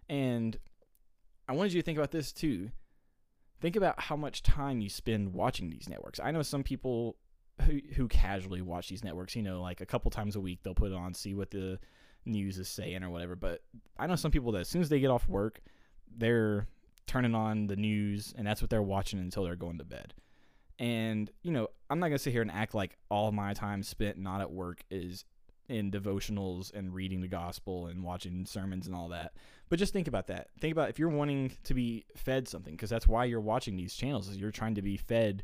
And 0.08 0.58
I 1.48 1.52
wanted 1.52 1.72
you 1.72 1.80
to 1.80 1.84
think 1.84 1.98
about 1.98 2.10
this 2.10 2.32
too. 2.32 2.70
Think 3.60 3.76
about 3.76 4.00
how 4.00 4.16
much 4.16 4.42
time 4.42 4.80
you 4.80 4.88
spend 4.88 5.32
watching 5.32 5.70
these 5.70 5.88
networks. 5.88 6.20
I 6.20 6.30
know 6.30 6.42
some 6.42 6.62
people 6.62 7.16
who 7.62 7.80
who 7.94 8.08
casually 8.08 8.62
watch 8.62 8.88
these 8.88 9.04
networks, 9.04 9.34
you 9.34 9.42
know, 9.42 9.62
like 9.62 9.80
a 9.80 9.86
couple 9.86 10.10
times 10.10 10.36
a 10.36 10.40
week 10.40 10.60
they'll 10.62 10.74
put 10.74 10.92
it 10.92 10.96
on, 10.96 11.14
see 11.14 11.34
what 11.34 11.50
the 11.50 11.78
news 12.24 12.58
is 12.58 12.68
saying 12.68 13.02
or 13.02 13.10
whatever. 13.10 13.36
But 13.36 13.62
I 13.98 14.06
know 14.06 14.16
some 14.16 14.30
people 14.30 14.52
that 14.52 14.60
as 14.60 14.68
soon 14.68 14.82
as 14.82 14.88
they 14.88 15.00
get 15.00 15.10
off 15.10 15.28
work, 15.28 15.60
they're 16.16 16.66
turning 17.06 17.34
on 17.34 17.68
the 17.68 17.76
news 17.76 18.34
and 18.36 18.46
that's 18.46 18.60
what 18.60 18.68
they're 18.68 18.82
watching 18.82 19.20
until 19.20 19.44
they're 19.44 19.56
going 19.56 19.78
to 19.78 19.84
bed. 19.84 20.12
And, 20.78 21.30
you 21.42 21.52
know, 21.52 21.68
I'm 21.88 21.98
not 21.98 22.08
going 22.08 22.18
to 22.18 22.22
sit 22.22 22.32
here 22.32 22.42
and 22.42 22.50
act 22.50 22.74
like 22.74 22.96
all 23.10 23.32
my 23.32 23.54
time 23.54 23.82
spent 23.82 24.18
not 24.18 24.40
at 24.40 24.50
work 24.50 24.84
is 24.90 25.24
in 25.68 25.90
devotionals 25.90 26.72
and 26.72 26.94
reading 26.94 27.20
the 27.20 27.28
gospel 27.28 27.86
and 27.86 28.04
watching 28.04 28.46
sermons 28.46 28.86
and 28.86 28.94
all 28.94 29.08
that. 29.08 29.32
But 29.68 29.78
just 29.78 29.92
think 29.92 30.06
about 30.06 30.28
that. 30.28 30.48
Think 30.60 30.72
about 30.72 30.90
if 30.90 30.98
you're 30.98 31.08
wanting 31.08 31.52
to 31.64 31.74
be 31.74 32.04
fed 32.14 32.46
something, 32.46 32.74
because 32.74 32.90
that's 32.90 33.08
why 33.08 33.24
you're 33.24 33.40
watching 33.40 33.76
these 33.76 33.94
channels, 33.94 34.28
is 34.28 34.36
you're 34.36 34.52
trying 34.52 34.76
to 34.76 34.82
be 34.82 34.96
fed, 34.96 35.42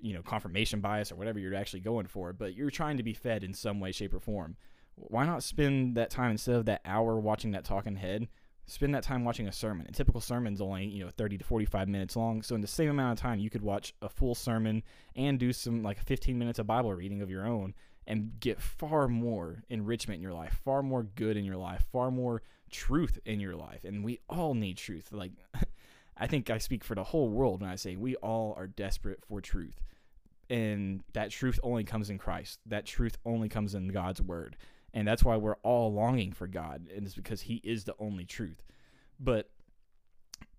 you 0.00 0.14
know, 0.14 0.22
confirmation 0.22 0.80
bias 0.80 1.12
or 1.12 1.16
whatever 1.16 1.38
you're 1.38 1.54
actually 1.54 1.80
going 1.80 2.06
for, 2.06 2.32
but 2.32 2.54
you're 2.54 2.70
trying 2.70 2.96
to 2.96 3.02
be 3.02 3.12
fed 3.12 3.44
in 3.44 3.52
some 3.52 3.80
way, 3.80 3.92
shape, 3.92 4.14
or 4.14 4.20
form. 4.20 4.56
Why 4.94 5.26
not 5.26 5.42
spend 5.42 5.96
that 5.96 6.10
time 6.10 6.30
instead 6.30 6.54
of 6.54 6.66
that 6.66 6.80
hour 6.84 7.18
watching 7.18 7.50
that 7.50 7.64
talking 7.64 7.96
head? 7.96 8.28
Spend 8.66 8.94
that 8.94 9.02
time 9.02 9.24
watching 9.24 9.48
a 9.48 9.52
sermon. 9.52 9.86
A 9.88 9.92
typical 9.92 10.20
sermon's 10.20 10.60
only, 10.60 10.86
you 10.86 11.04
know, 11.04 11.10
30 11.10 11.38
to 11.38 11.44
45 11.44 11.88
minutes 11.88 12.16
long. 12.16 12.42
So 12.42 12.54
in 12.54 12.60
the 12.60 12.66
same 12.66 12.90
amount 12.90 13.18
of 13.18 13.22
time, 13.22 13.38
you 13.38 13.50
could 13.50 13.62
watch 13.62 13.94
a 14.02 14.08
full 14.08 14.34
sermon 14.34 14.82
and 15.14 15.38
do 15.38 15.52
some 15.52 15.82
like 15.82 16.02
15 16.02 16.38
minutes 16.38 16.58
of 16.58 16.66
Bible 16.66 16.92
reading 16.94 17.22
of 17.22 17.30
your 17.30 17.46
own 17.46 17.74
and 18.06 18.32
get 18.40 18.60
far 18.60 19.08
more 19.08 19.62
enrichment 19.68 20.16
in 20.16 20.22
your 20.22 20.32
life, 20.32 20.60
far 20.64 20.82
more 20.82 21.02
good 21.02 21.36
in 21.36 21.44
your 21.44 21.56
life, 21.56 21.84
far 21.92 22.10
more 22.10 22.42
truth 22.70 23.18
in 23.24 23.40
your 23.40 23.56
life. 23.56 23.84
And 23.84 24.04
we 24.04 24.20
all 24.28 24.54
need 24.54 24.76
truth. 24.76 25.08
Like 25.12 25.32
I 26.16 26.26
think 26.26 26.50
I 26.50 26.58
speak 26.58 26.84
for 26.84 26.94
the 26.94 27.04
whole 27.04 27.28
world 27.28 27.60
when 27.60 27.70
I 27.70 27.76
say 27.76 27.96
we 27.96 28.16
all 28.16 28.54
are 28.56 28.66
desperate 28.66 29.20
for 29.26 29.40
truth. 29.40 29.80
And 30.50 31.02
that 31.14 31.30
truth 31.30 31.58
only 31.62 31.84
comes 31.84 32.10
in 32.10 32.18
Christ. 32.18 32.60
That 32.66 32.84
truth 32.84 33.16
only 33.24 33.48
comes 33.48 33.74
in 33.74 33.88
God's 33.88 34.20
word. 34.20 34.56
And 34.94 35.06
that's 35.06 35.24
why 35.24 35.36
we're 35.36 35.56
all 35.56 35.92
longing 35.92 36.32
for 36.32 36.46
God, 36.46 36.88
and 36.94 37.04
it's 37.04 37.16
because 37.16 37.42
He 37.42 37.56
is 37.64 37.84
the 37.84 37.96
only 37.98 38.24
truth. 38.24 38.62
But 39.20 39.50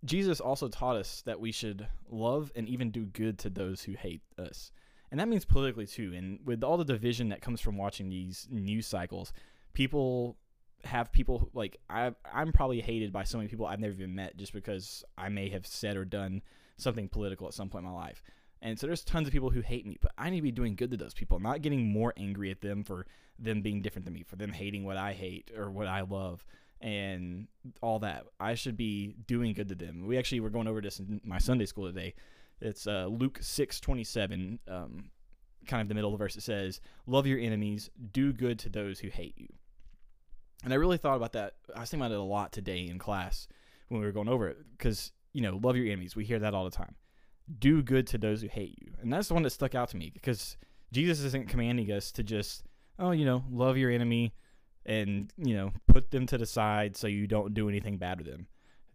Jesus 0.03 0.39
also 0.39 0.67
taught 0.67 0.97
us 0.97 1.23
that 1.25 1.39
we 1.39 1.51
should 1.51 1.87
love 2.09 2.51
and 2.55 2.69
even 2.69 2.91
do 2.91 3.05
good 3.05 3.39
to 3.39 3.49
those 3.49 3.81
who 3.81 3.93
hate 3.93 4.21
us. 4.37 4.71
And 5.09 5.19
that 5.19 5.29
means 5.29 5.45
politically 5.45 5.87
too. 5.87 6.13
And 6.15 6.39
with 6.45 6.63
all 6.63 6.77
the 6.77 6.85
division 6.85 7.29
that 7.29 7.41
comes 7.41 7.61
from 7.61 7.77
watching 7.77 8.09
these 8.09 8.47
news 8.51 8.85
cycles, 8.85 9.31
people 9.73 10.37
have 10.83 11.11
people 11.11 11.49
like 11.53 11.77
I 11.89 12.11
I'm 12.31 12.51
probably 12.51 12.81
hated 12.81 13.11
by 13.11 13.23
so 13.23 13.37
many 13.37 13.47
people 13.47 13.65
I've 13.65 13.79
never 13.79 13.93
even 13.93 14.13
met 14.13 14.37
just 14.37 14.53
because 14.53 15.03
I 15.17 15.29
may 15.29 15.49
have 15.49 15.65
said 15.65 15.97
or 15.97 16.05
done 16.05 16.41
something 16.77 17.07
political 17.07 17.47
at 17.47 17.53
some 17.53 17.69
point 17.69 17.85
in 17.85 17.91
my 17.91 17.95
life. 17.97 18.21
And 18.65 18.79
so 18.79 18.87
there's 18.87 19.03
tons 19.03 19.27
of 19.27 19.31
people 19.31 19.51
who 19.51 19.61
hate 19.61 19.85
me, 19.85 19.95
but 20.01 20.11
I 20.17 20.31
need 20.31 20.37
to 20.37 20.41
be 20.41 20.51
doing 20.51 20.73
good 20.73 20.89
to 20.89 20.97
those 20.97 21.13
people, 21.13 21.39
not 21.39 21.61
getting 21.61 21.85
more 21.85 22.15
angry 22.17 22.49
at 22.49 22.61
them 22.61 22.83
for 22.83 23.05
them 23.37 23.61
being 23.61 23.83
different 23.83 24.05
than 24.05 24.15
me, 24.15 24.23
for 24.23 24.37
them 24.37 24.51
hating 24.51 24.83
what 24.83 24.97
I 24.97 25.13
hate 25.13 25.51
or 25.55 25.69
what 25.69 25.85
I 25.85 26.01
love 26.01 26.43
and 26.81 27.47
all 27.83 27.99
that. 27.99 28.25
I 28.39 28.55
should 28.55 28.75
be 28.75 29.17
doing 29.27 29.53
good 29.53 29.69
to 29.69 29.75
them. 29.75 30.07
We 30.07 30.17
actually 30.17 30.39
were 30.39 30.49
going 30.49 30.67
over 30.67 30.81
this 30.81 30.97
in 30.97 31.21
my 31.23 31.37
Sunday 31.37 31.67
school 31.67 31.85
today. 31.85 32.15
It's 32.59 32.87
uh, 32.87 33.05
Luke 33.05 33.37
six 33.39 33.79
twenty 33.79 34.03
seven. 34.03 34.57
Um, 34.67 35.11
kind 35.67 35.83
of 35.83 35.87
the 35.87 35.93
middle 35.93 36.11
of 36.11 36.17
the 36.17 36.23
verse. 36.23 36.35
It 36.35 36.41
says, 36.41 36.81
"Love 37.05 37.27
your 37.27 37.37
enemies, 37.37 37.91
do 38.13 38.33
good 38.33 38.57
to 38.59 38.69
those 38.69 38.97
who 38.97 39.09
hate 39.09 39.37
you." 39.37 39.49
And 40.63 40.73
I 40.73 40.77
really 40.77 40.97
thought 40.97 41.17
about 41.17 41.33
that. 41.33 41.53
I 41.75 41.81
was 41.81 41.91
thinking 41.91 42.03
about 42.03 42.15
it 42.15 42.19
a 42.19 42.23
lot 42.23 42.51
today 42.51 42.87
in 42.87 42.97
class 42.97 43.47
when 43.89 43.99
we 43.99 44.07
were 44.07 44.11
going 44.11 44.29
over 44.29 44.47
it 44.47 44.57
because 44.75 45.11
you 45.33 45.41
know, 45.41 45.59
love 45.61 45.75
your 45.75 45.85
enemies. 45.85 46.15
We 46.15 46.25
hear 46.25 46.39
that 46.39 46.55
all 46.55 46.63
the 46.63 46.71
time. 46.71 46.95
Do 47.59 47.83
good 47.83 48.07
to 48.07 48.17
those 48.17 48.41
who 48.41 48.47
hate 48.47 48.77
you, 48.81 48.93
and 49.01 49.13
that's 49.13 49.27
the 49.27 49.33
one 49.33 49.43
that 49.43 49.51
stuck 49.51 49.75
out 49.75 49.89
to 49.89 49.97
me 49.97 50.09
because 50.13 50.57
Jesus 50.91 51.19
isn't 51.21 51.49
commanding 51.49 51.91
us 51.91 52.11
to 52.13 52.23
just, 52.23 52.63
oh, 52.97 53.11
you 53.11 53.25
know, 53.25 53.43
love 53.51 53.77
your 53.77 53.91
enemy 53.91 54.33
and 54.85 55.31
you 55.37 55.55
know 55.55 55.71
put 55.87 56.11
them 56.11 56.27
to 56.27 56.37
the 56.37 56.45
side 56.45 56.95
so 56.95 57.07
you 57.07 57.25
don't 57.27 57.53
do 57.53 57.69
anything 57.69 57.97
bad 57.97 58.17
to 58.19 58.23
them. 58.23 58.47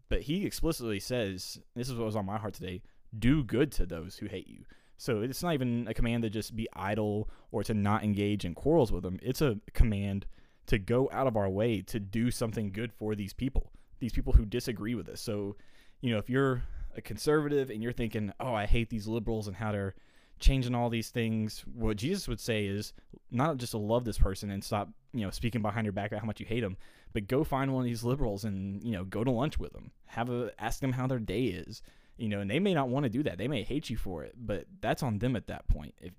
But 0.09 0.23
he 0.23 0.45
explicitly 0.45 0.99
says, 0.99 1.61
this 1.77 1.89
is 1.89 1.95
what 1.95 2.07
was 2.07 2.17
on 2.17 2.27
my 2.27 2.39
heart 2.39 2.55
today: 2.55 2.83
do 3.17 3.45
good 3.45 3.71
to 3.73 3.87
those 3.87 4.17
who 4.17 4.27
hate 4.27 4.49
you. 4.49 4.65
So 4.97 5.23
it's 5.23 5.43
not 5.43 5.55
even 5.55 5.87
a 5.89 5.95
command 5.95 6.25
to 6.25 6.31
just 6.31 6.55
be 6.55 6.69
idle 6.75 7.31
or 7.53 7.63
to 7.65 7.73
not 7.73 8.05
engage 8.05 8.45
in 8.45 8.55
quarrels 8.55 8.93
with 8.93 9.03
them. 9.03 9.19
It's 9.23 9.41
a 9.41 9.59
command 9.73 10.27
to 10.67 10.79
go 10.79 11.09
out 11.13 11.27
of 11.27 11.37
our 11.37 11.49
way 11.49 11.81
to 11.83 11.99
do 11.99 12.31
something 12.31 12.71
good 12.71 12.93
for 12.93 13.15
these 13.15 13.33
people, 13.33 13.73
these 13.99 14.13
people 14.13 14.35
who 14.35 14.45
disagree 14.45 14.95
with 14.95 15.09
us. 15.09 15.21
So, 15.21 15.57
you 16.03 16.13
know, 16.13 16.19
if 16.19 16.29
you're 16.29 16.65
a 16.97 17.01
conservative 17.01 17.71
and 17.71 17.83
you're 17.83 17.93
thinking, 17.93 18.33
oh, 18.41 18.55
I 18.55 18.67
hate 18.67 18.91
these 18.91 19.07
liberals 19.07 19.47
and 19.47 19.57
how 19.57 19.73
they're 19.73 19.95
changing 20.39 20.75
all 20.75 20.89
these 20.89 21.11
things, 21.11 21.65
what 21.75 21.97
Jesus 21.97 22.27
would 22.27 22.41
say 22.41 22.67
is 22.67 22.93
not 23.31 23.59
just 23.59 23.73
to 23.73 23.79
love 23.79 24.05
this 24.05 24.19
person 24.19 24.51
and 24.51 24.65
stop, 24.65 24.89
you 25.13 25.21
know, 25.21 25.31
speaking 25.31 25.63
behind 25.63 25.85
your 25.85 25.93
back 25.93 26.11
about 26.11 26.21
how 26.21 26.27
much 26.27 26.41
you 26.41 26.47
hate 26.47 26.61
them, 26.61 26.77
but 27.13 27.29
go 27.29 27.45
find 27.45 27.73
one 27.73 27.83
of 27.83 27.87
these 27.87 28.05
liberals 28.05 28.45
and, 28.45 28.83
you 28.83 28.93
know, 28.93 29.05
go 29.05 29.23
to 29.23 29.31
lunch 29.31 29.59
with 29.59 29.73
them. 29.73 29.91
Have 30.07 30.31
a 30.31 30.51
ask 30.59 30.81
them 30.81 30.93
how 30.93 31.07
their 31.07 31.19
day 31.19 31.45
is 31.45 31.83
you 32.21 32.29
know, 32.29 32.41
and 32.41 32.51
they 32.51 32.61
may 32.61 32.75
not 32.75 32.91
want 32.91 33.05
to 33.05 33.09
do 33.09 33.23
that. 33.23 33.39
They 33.39 33.49
may 33.49 33.63
hate 33.63 33.89
you 33.89 33.97
for 33.97 34.23
it, 34.23 34.35
but 34.37 34.67
that's 34.83 35.03
on 35.03 35.19
them 35.19 35.37
at 35.37 35.47
that 35.47 35.67
point. 35.69 35.95
If 36.03 36.13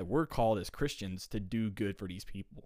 we're 0.00 0.24
called 0.24 0.58
as 0.58 0.70
Christians 0.70 1.28
to 1.28 1.38
do 1.38 1.70
good 1.70 1.98
for 1.98 2.08
these 2.08 2.24
people. 2.24 2.64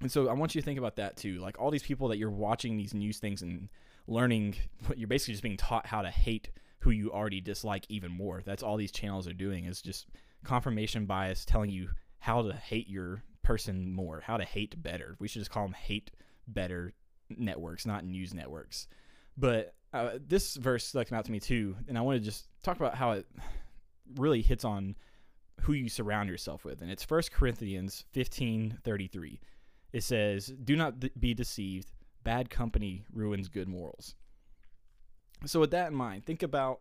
And 0.00 0.10
so 0.10 0.28
I 0.28 0.32
want 0.32 0.54
you 0.54 0.62
to 0.62 0.64
think 0.64 0.78
about 0.78 0.96
that 0.96 1.18
too. 1.18 1.40
Like 1.40 1.60
all 1.60 1.70
these 1.70 1.82
people 1.82 2.08
that 2.08 2.16
you're 2.16 2.30
watching 2.30 2.78
these 2.78 2.94
news 2.94 3.18
things 3.18 3.42
and 3.42 3.68
learning, 4.08 4.56
you're 4.96 5.08
basically 5.08 5.34
just 5.34 5.42
being 5.42 5.56
taught 5.56 5.86
how 5.86 6.02
to 6.02 6.10
hate 6.10 6.50
who 6.80 6.90
you 6.90 7.12
already 7.12 7.40
dislike 7.40 7.84
even 7.88 8.10
more. 8.10 8.42
That's 8.44 8.62
all 8.62 8.76
these 8.76 8.92
channels 8.92 9.28
are 9.28 9.32
doing 9.32 9.64
is 9.64 9.82
just 9.82 10.06
confirmation 10.44 11.06
bias 11.06 11.44
telling 11.44 11.70
you 11.70 11.90
how 12.20 12.42
to 12.42 12.52
hate 12.52 12.88
your 12.88 13.22
person 13.42 13.92
more, 13.92 14.20
how 14.20 14.36
to 14.36 14.44
hate 14.44 14.80
better. 14.82 15.16
We 15.18 15.28
should 15.28 15.40
just 15.40 15.50
call 15.50 15.64
them 15.64 15.74
hate 15.74 16.10
better 16.46 16.92
networks, 17.28 17.86
not 17.86 18.04
news 18.04 18.34
networks. 18.34 18.86
But 19.36 19.74
uh, 19.92 20.18
this 20.26 20.54
verse 20.56 20.84
stuck 20.84 21.12
out 21.12 21.24
to 21.24 21.32
me 21.32 21.40
too, 21.40 21.76
and 21.88 21.96
I 21.96 22.02
want 22.02 22.18
to 22.18 22.24
just 22.24 22.48
talk 22.62 22.76
about 22.76 22.94
how 22.94 23.12
it 23.12 23.26
really 24.16 24.42
hits 24.42 24.64
on 24.64 24.96
who 25.62 25.72
you 25.72 25.88
surround 25.88 26.28
yourself 26.28 26.64
with. 26.64 26.80
And 26.80 26.90
it's 26.90 27.04
First 27.04 27.32
Corinthians 27.32 28.04
15:33. 28.14 29.40
It 29.92 30.02
says, 30.02 30.46
"Do 30.64 30.76
not 30.76 30.94
be 31.18 31.34
deceived. 31.34 31.90
Bad 32.24 32.50
company 32.50 33.04
ruins 33.12 33.48
good 33.48 33.68
morals." 33.68 34.14
So 35.46 35.60
with 35.60 35.70
that 35.70 35.88
in 35.88 35.94
mind, 35.94 36.26
think 36.26 36.42
about 36.42 36.80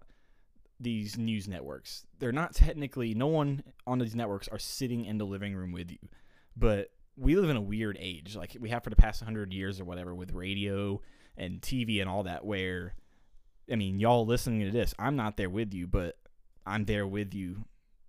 these 0.79 1.17
news 1.17 1.47
networks. 1.47 2.05
They're 2.19 2.31
not 2.31 2.53
technically 2.53 3.13
no 3.13 3.27
one 3.27 3.63
on 3.85 3.99
these 3.99 4.15
networks 4.15 4.47
are 4.47 4.59
sitting 4.59 5.05
in 5.05 5.17
the 5.17 5.25
living 5.25 5.55
room 5.55 5.71
with 5.71 5.91
you. 5.91 6.09
But 6.55 6.91
we 7.15 7.35
live 7.35 7.49
in 7.49 7.57
a 7.57 7.61
weird 7.61 7.97
age. 7.99 8.35
Like 8.35 8.55
we 8.59 8.69
have 8.69 8.83
for 8.83 8.89
the 8.89 8.95
past 8.95 9.21
100 9.21 9.53
years 9.53 9.79
or 9.79 9.85
whatever 9.85 10.13
with 10.13 10.33
radio 10.33 11.01
and 11.35 11.61
TV 11.61 11.99
and 11.99 12.09
all 12.09 12.23
that 12.23 12.45
where 12.45 12.93
I 13.71 13.75
mean, 13.75 13.99
y'all 13.99 14.25
listening 14.25 14.61
to 14.61 14.71
this, 14.71 14.93
I'm 14.97 15.15
not 15.15 15.35
there 15.35 15.49
with 15.49 15.73
you, 15.73 15.87
but 15.87 16.15
I'm 16.65 16.85
there 16.85 17.05
with 17.05 17.33
you 17.33 17.65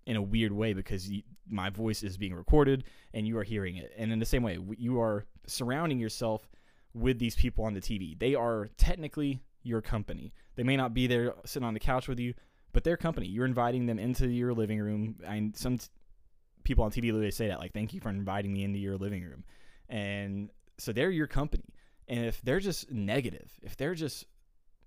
in 0.06 0.16
a 0.16 0.22
weird 0.22 0.52
way 0.52 0.72
because 0.72 1.10
you, 1.10 1.22
my 1.48 1.70
voice 1.70 2.02
is 2.02 2.16
being 2.16 2.34
recorded 2.34 2.84
and 3.12 3.26
you 3.26 3.36
are 3.38 3.44
hearing 3.44 3.76
it. 3.76 3.92
And 3.96 4.12
in 4.12 4.18
the 4.18 4.26
same 4.26 4.42
way, 4.42 4.58
you 4.76 5.00
are 5.00 5.24
surrounding 5.46 5.98
yourself 5.98 6.48
with 6.94 7.18
these 7.18 7.34
people 7.34 7.64
on 7.64 7.74
the 7.74 7.80
TV. 7.80 8.18
They 8.18 8.34
are 8.34 8.68
technically 8.76 9.42
your 9.62 9.82
company. 9.82 10.32
They 10.56 10.62
may 10.62 10.76
not 10.76 10.94
be 10.94 11.06
there 11.06 11.34
sitting 11.44 11.66
on 11.66 11.74
the 11.74 11.80
couch 11.80 12.08
with 12.08 12.18
you, 12.18 12.34
but 12.72 12.84
they're 12.84 12.96
company. 12.96 13.26
You're 13.26 13.46
inviting 13.46 13.86
them 13.86 13.98
into 13.98 14.28
your 14.28 14.54
living 14.54 14.80
room. 14.80 15.16
And 15.24 15.56
some 15.56 15.78
t- 15.78 15.86
people 16.64 16.84
on 16.84 16.90
TV 16.90 17.04
literally 17.04 17.30
say 17.30 17.48
that, 17.48 17.58
like, 17.58 17.72
thank 17.72 17.94
you 17.94 18.00
for 18.00 18.08
inviting 18.08 18.52
me 18.52 18.64
into 18.64 18.78
your 18.78 18.96
living 18.96 19.22
room. 19.22 19.44
And 19.88 20.50
so 20.78 20.92
they're 20.92 21.10
your 21.10 21.26
company. 21.26 21.64
And 22.08 22.24
if 22.24 22.40
they're 22.42 22.60
just 22.60 22.90
negative, 22.90 23.52
if 23.62 23.76
they're 23.76 23.94
just 23.94 24.26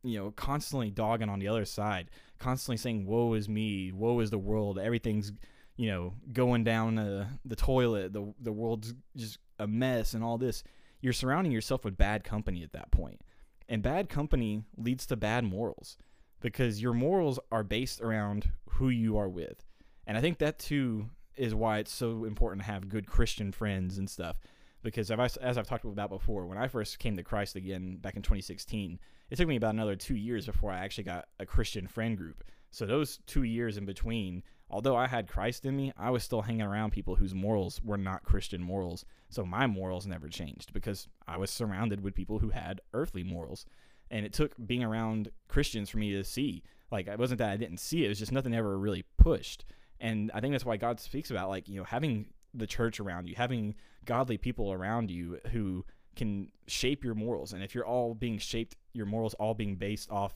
you 0.04 0.18
know 0.18 0.32
constantly 0.32 0.90
dogging 0.90 1.30
on 1.30 1.40
the 1.40 1.48
other 1.48 1.66
side, 1.66 2.10
constantly 2.40 2.78
saying 2.78 3.06
"woe 3.06 3.34
is 3.34 3.48
me," 3.48 3.92
"woe 3.92 4.20
is 4.20 4.32
the 4.32 4.38
world," 4.38 4.80
everything's 4.80 5.32
you 5.78 5.90
know 5.92 6.14
going 6.34 6.64
down 6.64 6.96
the 6.96 7.28
the 7.46 7.56
toilet, 7.56 8.14
the 8.14 8.34
the 8.40 8.52
world's 8.52 8.94
just 9.16 9.38
a 9.60 9.68
mess, 9.68 10.14
and 10.14 10.24
all 10.24 10.38
this. 10.38 10.64
You're 11.02 11.14
surrounding 11.14 11.52
yourself 11.52 11.84
with 11.84 11.98
bad 11.98 12.24
company 12.24 12.64
at 12.64 12.74
that 12.74 12.92
point, 12.92 13.22
and 13.68 13.82
bad 13.82 14.10
company 14.10 14.64
leads 14.78 15.06
to 15.08 15.16
bad 15.16 15.44
morals 15.44 15.98
because 16.40 16.82
your 16.82 16.94
morals 16.94 17.40
are 17.52 17.64
based 17.64 18.02
around 18.02 18.50
who 18.70 18.90
you 18.90 19.18
are 19.18 19.30
with, 19.30 19.66
and 20.08 20.18
I 20.18 20.22
think 20.22 20.38
that 20.40 20.60
too 20.60 21.10
is 21.36 21.56
why 21.56 21.80
it's 21.80 21.92
so 21.92 22.26
important 22.26 22.62
to 22.62 22.72
have 22.72 22.90
good 22.90 23.08
Christian 23.08 23.52
friends 23.52 23.98
and 23.98 24.10
stuff 24.10 24.38
because 24.84 25.12
as 25.12 25.58
I've 25.58 25.68
talked 25.68 25.86
about 25.86 26.10
before, 26.10 26.46
when 26.46 26.58
I 26.58 26.68
first 26.68 27.00
came 27.00 27.16
to 27.18 27.24
Christ 27.24 27.56
again 27.56 27.98
back 27.98 28.16
in 28.16 28.22
2016, 28.22 29.00
it 29.30 29.36
took 29.36 29.48
me 29.48 29.56
about 29.56 29.74
another 29.74 29.96
two 29.96 30.16
years 30.16 30.46
before 30.46 30.72
I 30.72 30.80
actually 30.80 31.04
got 31.04 31.28
a 31.40 31.46
Christian 31.46 31.88
friend 31.88 32.18
group. 32.18 32.44
So 32.72 32.86
those 32.86 33.20
two 33.28 33.44
years 33.44 33.78
in 33.78 33.86
between, 33.86 34.44
although 34.72 34.96
I 34.96 35.08
had 35.08 35.28
Christ 35.28 35.66
in 35.66 35.76
me, 35.76 35.92
I 35.98 36.10
was 36.10 36.24
still 36.24 36.42
hanging 36.42 36.62
around 36.62 36.92
people 36.92 37.16
whose 37.16 37.36
morals 37.36 37.82
were 37.84 37.98
not 37.98 38.24
Christian 38.24 38.62
morals. 38.62 39.06
So 39.30 39.46
my 39.46 39.68
morals 39.68 40.08
never 40.08 40.28
changed 40.28 40.74
because 40.74 41.08
I 41.28 41.38
was 41.38 41.52
surrounded 41.52 42.02
with 42.02 42.16
people 42.16 42.40
who 42.40 42.50
had 42.50 42.82
earthly 42.94 43.24
morals. 43.24 43.66
And 44.10 44.26
it 44.26 44.34
took 44.34 44.56
being 44.66 44.84
around 44.84 45.30
Christians 45.48 45.90
for 45.90 45.98
me 45.98 46.12
to 46.14 46.24
see. 46.24 46.64
Like, 46.92 47.08
it 47.08 47.20
wasn't 47.20 47.40
that 47.40 47.52
I 47.52 47.58
didn't 47.58 47.80
see 47.80 48.04
it, 48.04 48.06
it 48.06 48.10
was 48.10 48.20
just 48.20 48.32
nothing 48.32 48.54
ever 48.54 48.78
really 48.78 49.06
pushed. 49.18 49.66
And 50.00 50.32
I 50.34 50.40
think 50.40 50.54
that's 50.54 50.66
why 50.66 50.78
God 50.78 51.00
speaks 51.00 51.32
about, 51.32 51.50
like, 51.50 51.70
you 51.70 51.76
know, 51.76 51.84
having 51.84 52.28
the 52.54 52.68
church 52.68 53.00
around 53.00 53.28
you, 53.28 53.36
having 53.36 53.76
godly 54.06 54.38
people 54.38 54.74
around 54.74 55.12
you 55.12 55.40
who 55.52 55.86
can 56.16 56.52
shape 56.68 57.04
your 57.04 57.16
morals. 57.16 57.54
And 57.54 57.64
if 57.64 57.76
you're 57.76 57.86
all 57.86 58.14
being 58.14 58.38
shaped, 58.38 58.76
your 58.94 59.06
morals 59.06 59.34
all 59.36 59.54
being 59.54 59.76
based 59.76 60.10
off 60.12 60.34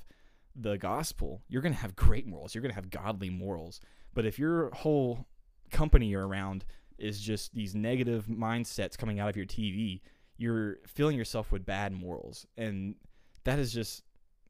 the 0.56 0.78
gospel, 0.78 1.42
you're 1.50 1.62
going 1.62 1.74
to 1.74 1.80
have 1.80 1.96
great 1.96 2.28
morals. 2.28 2.56
You're 2.56 2.62
going 2.62 2.72
to 2.72 2.76
have 2.76 2.90
godly 2.90 3.30
morals. 3.30 3.82
But 4.16 4.26
if 4.26 4.40
your 4.40 4.72
whole 4.72 5.28
company 5.70 6.08
you're 6.08 6.28
around 6.28 6.66
is 6.98 7.22
just 7.22 7.54
these 7.54 7.76
negative 7.76 8.26
mindsets 8.26 8.98
coming 8.98 9.20
out 9.20 9.30
of 9.30 9.38
your 9.38 9.46
TV, 9.46 10.02
you're 10.38 10.78
filling 10.88 11.18
yourself 11.18 11.52
with 11.52 11.66
bad 11.66 11.94
morals. 11.94 12.48
And 12.58 12.96
that 13.44 13.60
is 13.60 13.72
just 13.72 14.04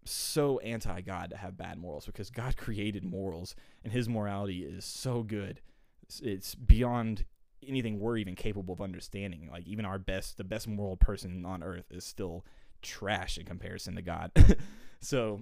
so 0.05 0.59
anti 0.59 1.01
God 1.01 1.31
to 1.31 1.37
have 1.37 1.57
bad 1.57 1.77
morals 1.77 2.05
because 2.05 2.29
God 2.29 2.55
created 2.57 3.03
morals 3.03 3.55
and 3.83 3.91
his 3.91 4.07
morality 4.07 4.63
is 4.63 4.85
so 4.85 5.23
good. 5.23 5.59
It's, 6.03 6.19
it's 6.21 6.55
beyond 6.55 7.25
anything 7.67 7.99
we're 7.99 8.17
even 8.17 8.35
capable 8.35 8.73
of 8.73 8.81
understanding. 8.81 9.49
Like 9.51 9.65
even 9.67 9.85
our 9.85 9.97
best, 9.97 10.37
the 10.37 10.43
best 10.43 10.67
moral 10.67 10.97
person 10.97 11.45
on 11.45 11.63
earth 11.63 11.85
is 11.91 12.05
still 12.05 12.45
trash 12.81 13.39
in 13.39 13.45
comparison 13.45 13.95
to 13.95 14.03
God. 14.03 14.31
so 15.01 15.41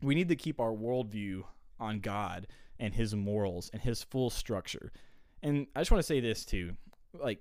we 0.00 0.14
need 0.14 0.28
to 0.28 0.36
keep 0.36 0.60
our 0.60 0.72
worldview 0.72 1.42
on 1.80 1.98
God 1.98 2.46
and 2.82 2.92
His 2.92 3.14
morals 3.14 3.70
and 3.72 3.80
His 3.80 4.02
full 4.02 4.28
structure. 4.28 4.92
And 5.40 5.68
I 5.74 5.80
just 5.80 5.92
want 5.92 6.00
to 6.00 6.06
say 6.06 6.18
this 6.18 6.44
too, 6.44 6.72
like 7.14 7.38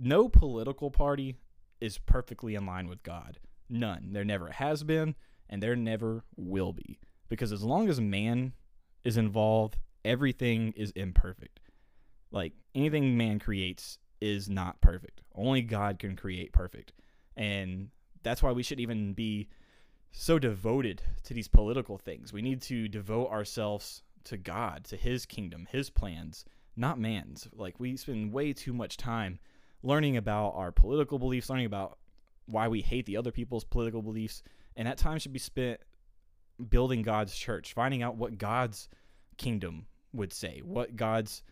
no 0.00 0.28
political 0.28 0.90
party 0.90 1.36
is 1.80 1.98
perfectly 1.98 2.54
in 2.54 2.64
line 2.64 2.88
with 2.88 3.02
God. 3.02 3.40
None. 3.68 4.12
There 4.12 4.24
never 4.24 4.50
has 4.52 4.84
been, 4.84 5.16
and 5.48 5.60
there 5.60 5.74
never 5.74 6.24
will 6.36 6.72
be. 6.72 7.00
Because 7.28 7.52
as 7.52 7.64
long 7.64 7.88
as 7.88 8.00
man 8.00 8.52
is 9.04 9.16
involved, 9.16 9.76
everything 10.04 10.72
is 10.76 10.92
imperfect. 10.92 11.58
Like 12.30 12.52
anything 12.74 13.16
man 13.16 13.40
creates 13.40 13.98
is 14.20 14.48
not 14.48 14.80
perfect. 14.80 15.20
Only 15.34 15.62
God 15.62 15.98
can 15.98 16.14
create 16.14 16.52
perfect. 16.52 16.92
And 17.36 17.88
that's 18.22 18.42
why 18.42 18.52
we 18.52 18.62
should 18.62 18.78
even 18.78 19.14
be 19.14 19.48
so 20.12 20.38
devoted 20.38 21.02
to 21.24 21.34
these 21.34 21.48
political 21.48 21.98
things. 21.98 22.32
We 22.32 22.42
need 22.42 22.62
to 22.62 22.86
devote 22.88 23.30
ourselves 23.30 24.02
to 24.24 24.36
God, 24.36 24.84
to 24.84 24.96
his 24.96 25.26
kingdom, 25.26 25.66
his 25.70 25.90
plans, 25.90 26.44
not 26.76 26.98
man's. 26.98 27.48
Like 27.52 27.80
we 27.80 27.96
spend 27.96 28.32
way 28.32 28.52
too 28.52 28.72
much 28.72 28.96
time 28.96 29.38
learning 29.82 30.16
about 30.16 30.50
our 30.56 30.72
political 30.72 31.18
beliefs, 31.18 31.50
learning 31.50 31.66
about 31.66 31.98
why 32.46 32.68
we 32.68 32.80
hate 32.80 33.06
the 33.06 33.16
other 33.16 33.32
people's 33.32 33.64
political 33.64 34.02
beliefs, 34.02 34.42
and 34.76 34.86
that 34.86 34.98
time 34.98 35.18
should 35.18 35.32
be 35.32 35.38
spent 35.38 35.80
building 36.68 37.02
God's 37.02 37.34
church, 37.34 37.72
finding 37.72 38.02
out 38.02 38.16
what 38.16 38.38
God's 38.38 38.88
kingdom 39.38 39.86
would 40.12 40.32
say, 40.32 40.60
what 40.64 40.96
God's 40.96 41.42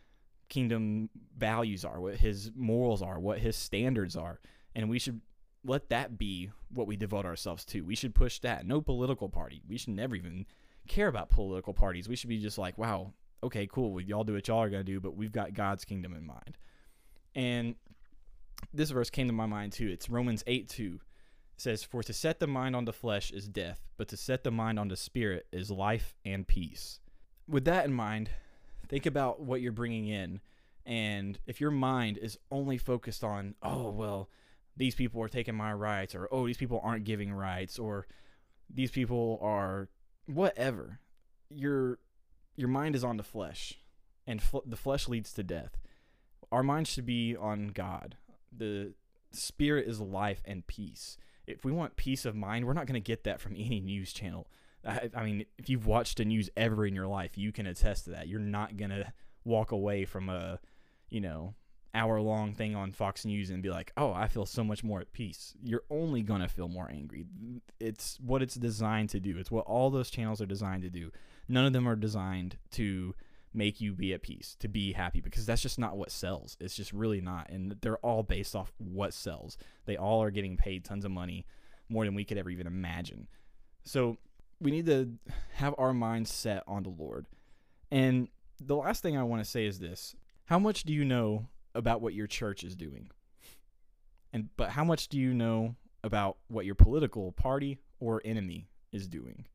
kingdom 0.48 1.08
values 1.36 1.84
are, 1.84 2.00
what 2.00 2.16
his 2.16 2.50
morals 2.56 3.02
are, 3.02 3.18
what 3.18 3.38
his 3.38 3.56
standards 3.56 4.16
are. 4.16 4.40
And 4.74 4.90
we 4.90 4.98
should 4.98 5.20
let 5.64 5.88
that 5.90 6.18
be 6.18 6.50
what 6.72 6.86
we 6.86 6.96
devote 6.96 7.24
ourselves 7.24 7.64
to. 7.66 7.82
We 7.82 7.94
should 7.94 8.14
push 8.14 8.38
that. 8.40 8.66
No 8.66 8.80
political 8.80 9.28
party. 9.28 9.62
We 9.68 9.78
should 9.78 9.94
never 9.94 10.14
even 10.14 10.46
care 10.88 11.08
about 11.08 11.30
political 11.30 11.72
parties. 11.72 12.08
We 12.08 12.16
should 12.16 12.28
be 12.28 12.38
just 12.38 12.58
like, 12.58 12.78
wow, 12.78 13.12
okay, 13.42 13.66
cool. 13.66 14.00
Y'all 14.00 14.24
do 14.24 14.34
what 14.34 14.48
y'all 14.48 14.62
are 14.62 14.70
going 14.70 14.84
to 14.84 14.92
do, 14.92 15.00
but 15.00 15.16
we've 15.16 15.32
got 15.32 15.54
God's 15.54 15.84
kingdom 15.84 16.14
in 16.14 16.26
mind. 16.26 16.56
And 17.34 17.74
this 18.72 18.90
verse 18.90 19.10
came 19.10 19.26
to 19.28 19.32
my 19.32 19.46
mind 19.46 19.72
too. 19.72 19.88
It's 19.88 20.10
Romans 20.10 20.42
8 20.46 20.68
2. 20.68 21.00
It 21.56 21.60
says, 21.60 21.82
For 21.82 22.02
to 22.02 22.12
set 22.12 22.40
the 22.40 22.46
mind 22.46 22.74
on 22.74 22.84
the 22.84 22.92
flesh 22.92 23.30
is 23.30 23.48
death, 23.48 23.80
but 23.96 24.08
to 24.08 24.16
set 24.16 24.44
the 24.44 24.50
mind 24.50 24.78
on 24.78 24.88
the 24.88 24.96
spirit 24.96 25.46
is 25.52 25.70
life 25.70 26.16
and 26.24 26.46
peace. 26.46 27.00
With 27.48 27.64
that 27.64 27.84
in 27.84 27.92
mind, 27.92 28.30
think 28.88 29.06
about 29.06 29.40
what 29.40 29.60
you're 29.60 29.72
bringing 29.72 30.08
in. 30.08 30.40
And 30.84 31.38
if 31.46 31.60
your 31.60 31.70
mind 31.70 32.18
is 32.18 32.38
only 32.50 32.78
focused 32.78 33.22
on, 33.22 33.54
oh, 33.62 33.90
well, 33.90 34.30
these 34.76 34.94
people 34.94 35.22
are 35.22 35.28
taking 35.28 35.54
my 35.54 35.72
rights, 35.72 36.14
or 36.14 36.28
oh, 36.30 36.46
these 36.46 36.56
people 36.56 36.80
aren't 36.82 37.04
giving 37.04 37.32
rights, 37.32 37.78
or 37.78 38.06
these 38.72 38.90
people 38.90 39.38
are 39.42 39.88
whatever, 40.28 41.00
your 41.50 41.98
your 42.56 42.68
mind 42.68 42.94
is 42.94 43.04
on 43.04 43.16
the 43.16 43.22
flesh, 43.22 43.74
and 44.26 44.42
fl- 44.42 44.58
the 44.66 44.76
flesh 44.76 45.08
leads 45.08 45.32
to 45.32 45.42
death. 45.42 45.78
Our 46.52 46.62
mind 46.62 46.88
should 46.88 47.06
be 47.06 47.36
on 47.36 47.68
God. 47.68 48.16
The 48.56 48.94
spirit 49.32 49.86
is 49.86 50.00
life 50.00 50.42
and 50.44 50.66
peace. 50.66 51.16
If 51.46 51.64
we 51.64 51.72
want 51.72 51.96
peace 51.96 52.24
of 52.24 52.34
mind, 52.34 52.66
we're 52.66 52.72
not 52.72 52.86
going 52.86 53.00
to 53.00 53.00
get 53.00 53.24
that 53.24 53.40
from 53.40 53.54
any 53.54 53.80
news 53.80 54.12
channel. 54.12 54.48
I, 54.86 55.10
I 55.14 55.24
mean, 55.24 55.44
if 55.58 55.68
you've 55.68 55.86
watched 55.86 56.18
the 56.18 56.24
news 56.24 56.50
ever 56.56 56.86
in 56.86 56.94
your 56.94 57.06
life, 57.06 57.36
you 57.36 57.52
can 57.52 57.66
attest 57.66 58.04
to 58.04 58.10
that. 58.10 58.28
You're 58.28 58.40
not 58.40 58.76
going 58.76 58.90
to 58.90 59.12
walk 59.44 59.72
away 59.72 60.04
from 60.04 60.28
a, 60.28 60.60
you 61.10 61.20
know, 61.20 61.54
hour 61.98 62.20
long 62.20 62.54
thing 62.54 62.76
on 62.76 62.92
Fox 62.92 63.24
News 63.24 63.50
and 63.50 63.62
be 63.62 63.70
like, 63.70 63.92
"Oh, 63.96 64.12
I 64.12 64.28
feel 64.28 64.46
so 64.46 64.62
much 64.62 64.84
more 64.84 65.00
at 65.00 65.12
peace." 65.12 65.54
You're 65.62 65.84
only 65.90 66.22
going 66.22 66.40
to 66.40 66.48
feel 66.48 66.68
more 66.68 66.90
angry. 66.90 67.26
It's 67.80 68.18
what 68.20 68.42
it's 68.42 68.54
designed 68.54 69.10
to 69.10 69.20
do. 69.20 69.36
It's 69.36 69.50
what 69.50 69.66
all 69.66 69.90
those 69.90 70.10
channels 70.10 70.40
are 70.40 70.46
designed 70.46 70.82
to 70.82 70.90
do. 70.90 71.10
None 71.48 71.66
of 71.66 71.72
them 71.72 71.88
are 71.88 71.96
designed 71.96 72.56
to 72.72 73.14
make 73.52 73.80
you 73.80 73.92
be 73.92 74.12
at 74.12 74.22
peace, 74.22 74.56
to 74.60 74.68
be 74.68 74.92
happy 74.92 75.20
because 75.20 75.46
that's 75.46 75.62
just 75.62 75.78
not 75.78 75.96
what 75.96 76.10
sells. 76.10 76.56
It's 76.60 76.76
just 76.76 76.92
really 76.92 77.20
not. 77.20 77.50
And 77.50 77.76
they're 77.80 77.98
all 77.98 78.22
based 78.22 78.54
off 78.54 78.72
what 78.78 79.14
sells. 79.14 79.58
They 79.86 79.96
all 79.96 80.22
are 80.22 80.30
getting 80.30 80.56
paid 80.56 80.84
tons 80.84 81.04
of 81.04 81.10
money, 81.10 81.46
more 81.88 82.04
than 82.04 82.14
we 82.14 82.24
could 82.24 82.38
ever 82.38 82.50
even 82.50 82.66
imagine. 82.66 83.26
So, 83.84 84.18
we 84.60 84.70
need 84.70 84.86
to 84.86 85.14
have 85.54 85.74
our 85.78 85.94
minds 85.94 86.32
set 86.32 86.62
on 86.66 86.82
the 86.82 86.90
Lord. 86.90 87.26
And 87.90 88.28
the 88.60 88.76
last 88.76 89.02
thing 89.02 89.16
I 89.16 89.22
want 89.22 89.42
to 89.42 89.48
say 89.48 89.66
is 89.66 89.78
this 89.78 90.14
How 90.46 90.58
much 90.58 90.84
do 90.84 90.92
you 90.92 91.04
know 91.04 91.48
about 91.74 92.00
what 92.00 92.14
your 92.14 92.26
church 92.26 92.64
is 92.64 92.76
doing? 92.76 93.10
And 94.32 94.48
but 94.56 94.70
how 94.70 94.84
much 94.84 95.08
do 95.08 95.18
you 95.18 95.32
know 95.32 95.76
about 96.04 96.36
what 96.48 96.66
your 96.66 96.74
political 96.74 97.32
party 97.32 97.78
or 98.00 98.20
enemy 98.24 98.68
is 98.92 99.08
doing? 99.08 99.46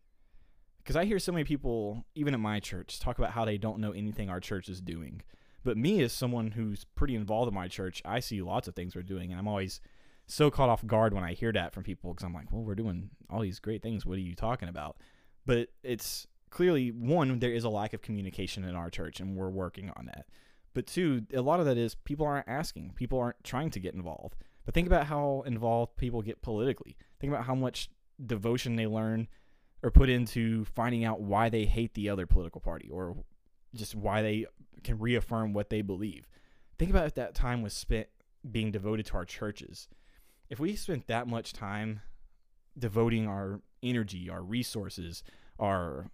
Because 0.78 0.96
I 0.96 1.06
hear 1.06 1.20
so 1.20 1.32
many 1.32 1.46
people, 1.46 2.04
even 2.16 2.34
at 2.34 2.40
my 2.40 2.60
church, 2.60 3.00
talk 3.00 3.18
about 3.18 3.32
how 3.32 3.46
they 3.46 3.58
don't 3.58 3.80
know 3.80 3.92
anything 3.92 4.30
our 4.30 4.42
church 4.42 4.68
is 4.68 4.82
doing. 4.82 5.22
But 5.64 5.78
me, 5.78 6.02
as 6.02 6.12
someone 6.12 6.52
who's 6.52 6.86
pretty 6.96 7.16
involved 7.16 7.48
in 7.48 7.56
my 7.56 7.70
church, 7.70 8.02
I 8.04 8.20
see 8.20 8.42
lots 8.42 8.68
of 8.68 8.76
things 8.76 8.96
we're 8.96 9.04
doing, 9.04 9.32
and 9.32 9.40
I'm 9.40 9.48
always 9.48 9.80
so 10.26 10.52
caught 10.52 10.70
off 10.70 10.86
guard 10.86 11.14
when 11.14 11.24
I 11.24 11.34
hear 11.34 11.52
that 11.54 11.74
from 11.74 11.84
people 11.84 12.14
because 12.14 12.26
I'm 12.26 12.34
like, 12.34 12.52
well, 12.52 12.64
we're 12.64 12.76
doing 12.76 13.10
all 13.30 13.42
these 13.42 13.60
great 13.60 13.82
things. 13.82 14.06
What 14.06 14.18
are 14.18 14.22
you 14.22 14.36
talking 14.36 14.70
about? 14.70 14.98
But 15.46 15.70
it's 15.84 16.28
clearly 16.50 16.92
one, 16.92 17.40
there 17.40 17.54
is 17.54 17.64
a 17.64 17.70
lack 17.70 17.94
of 17.94 18.02
communication 18.02 18.64
in 18.64 18.76
our 18.76 18.90
church, 18.90 19.20
and 19.20 19.36
we're 19.36 19.50
working 19.50 19.90
on 19.96 20.06
that. 20.08 20.26
But 20.74 20.88
two, 20.88 21.26
a 21.34 21.42
lot 21.42 21.60
of 21.60 21.66
that 21.66 21.78
is 21.78 21.96
people 21.96 22.26
aren't 22.26 22.48
asking, 22.48 22.94
people 22.96 23.20
aren't 23.20 23.44
trying 23.44 23.70
to 23.72 23.80
get 23.80 23.94
involved. 23.94 24.36
But 24.66 24.74
think 24.74 24.88
about 24.88 25.08
how 25.08 25.44
involved 25.46 25.98
people 25.98 26.22
get 26.22 26.42
politically. 26.42 26.98
Think 27.20 27.32
about 27.32 27.46
how 27.46 27.56
much 27.56 27.90
devotion 28.26 28.76
they 28.76 28.88
learn 28.88 29.28
or 29.82 29.92
put 29.92 30.10
into 30.10 30.66
finding 30.66 31.04
out 31.04 31.22
why 31.22 31.50
they 31.50 31.66
hate 31.66 31.94
the 31.94 32.10
other 32.10 32.26
political 32.26 32.62
party 32.62 32.90
or 32.90 33.16
just 33.76 33.96
why 33.96 34.22
they 34.22 34.46
can 34.84 34.98
reaffirm 35.00 35.54
what 35.54 35.70
they 35.70 35.82
believe. 35.82 36.28
Think 36.80 36.92
about 36.92 37.06
if 37.06 37.16
that 37.16 37.36
time 37.36 37.62
was 37.62 37.74
spent 37.74 38.08
being 38.50 38.72
devoted 38.72 39.06
to 39.08 39.16
our 39.16 39.26
churches. 39.26 39.88
If 40.50 40.60
we 40.60 40.76
spent 40.76 41.08
that 41.08 41.28
much 41.28 41.54
time 41.54 42.02
devoting 42.78 43.28
our 43.28 43.62
energy, 43.82 44.30
our 44.30 44.42
resources, 44.42 45.24
our 45.60 46.10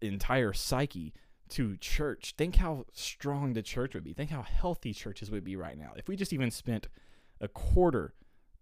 entire 0.00 0.52
psyche 0.52 1.12
to 1.52 1.76
church, 1.76 2.34
think 2.36 2.56
how 2.56 2.86
strong 2.92 3.52
the 3.52 3.62
church 3.62 3.94
would 3.94 4.04
be. 4.04 4.12
Think 4.12 4.30
how 4.30 4.42
healthy 4.42 4.92
churches 4.92 5.30
would 5.30 5.44
be 5.44 5.56
right 5.56 5.78
now. 5.78 5.92
If 5.96 6.08
we 6.08 6.16
just 6.16 6.32
even 6.32 6.50
spent 6.50 6.88
a 7.40 7.48
quarter 7.48 8.14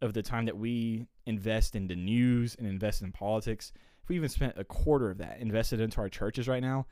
of 0.02 0.14
the 0.14 0.22
time 0.22 0.46
that 0.46 0.56
we 0.56 1.06
invest 1.26 1.76
into 1.76 1.94
news 1.94 2.56
and 2.58 2.66
invest 2.66 3.02
in 3.02 3.12
politics, 3.12 3.72
if 4.02 4.08
we 4.08 4.16
even 4.16 4.28
spent 4.28 4.54
a 4.56 4.64
quarter 4.64 5.10
of 5.10 5.18
that 5.18 5.38
invested 5.40 5.80
into 5.80 6.00
our 6.00 6.08
churches 6.08 6.48
right 6.48 6.62
now, 6.62 6.86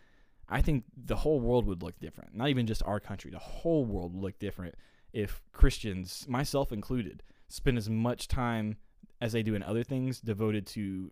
I 0.48 0.62
think 0.62 0.84
the 0.96 1.16
whole 1.16 1.40
world 1.40 1.66
would 1.66 1.82
look 1.82 1.98
different. 1.98 2.34
Not 2.34 2.48
even 2.48 2.66
just 2.66 2.82
our 2.84 3.00
country, 3.00 3.30
the 3.30 3.38
whole 3.38 3.84
world 3.84 4.14
would 4.14 4.22
look 4.22 4.38
different 4.38 4.74
if 5.12 5.42
Christians, 5.52 6.26
myself 6.28 6.72
included, 6.72 7.22
spend 7.48 7.78
as 7.78 7.88
much 7.88 8.28
time 8.28 8.76
as 9.20 9.32
they 9.32 9.42
do 9.42 9.54
in 9.54 9.62
other 9.62 9.82
things 9.82 10.20
devoted 10.20 10.66
to 10.66 11.10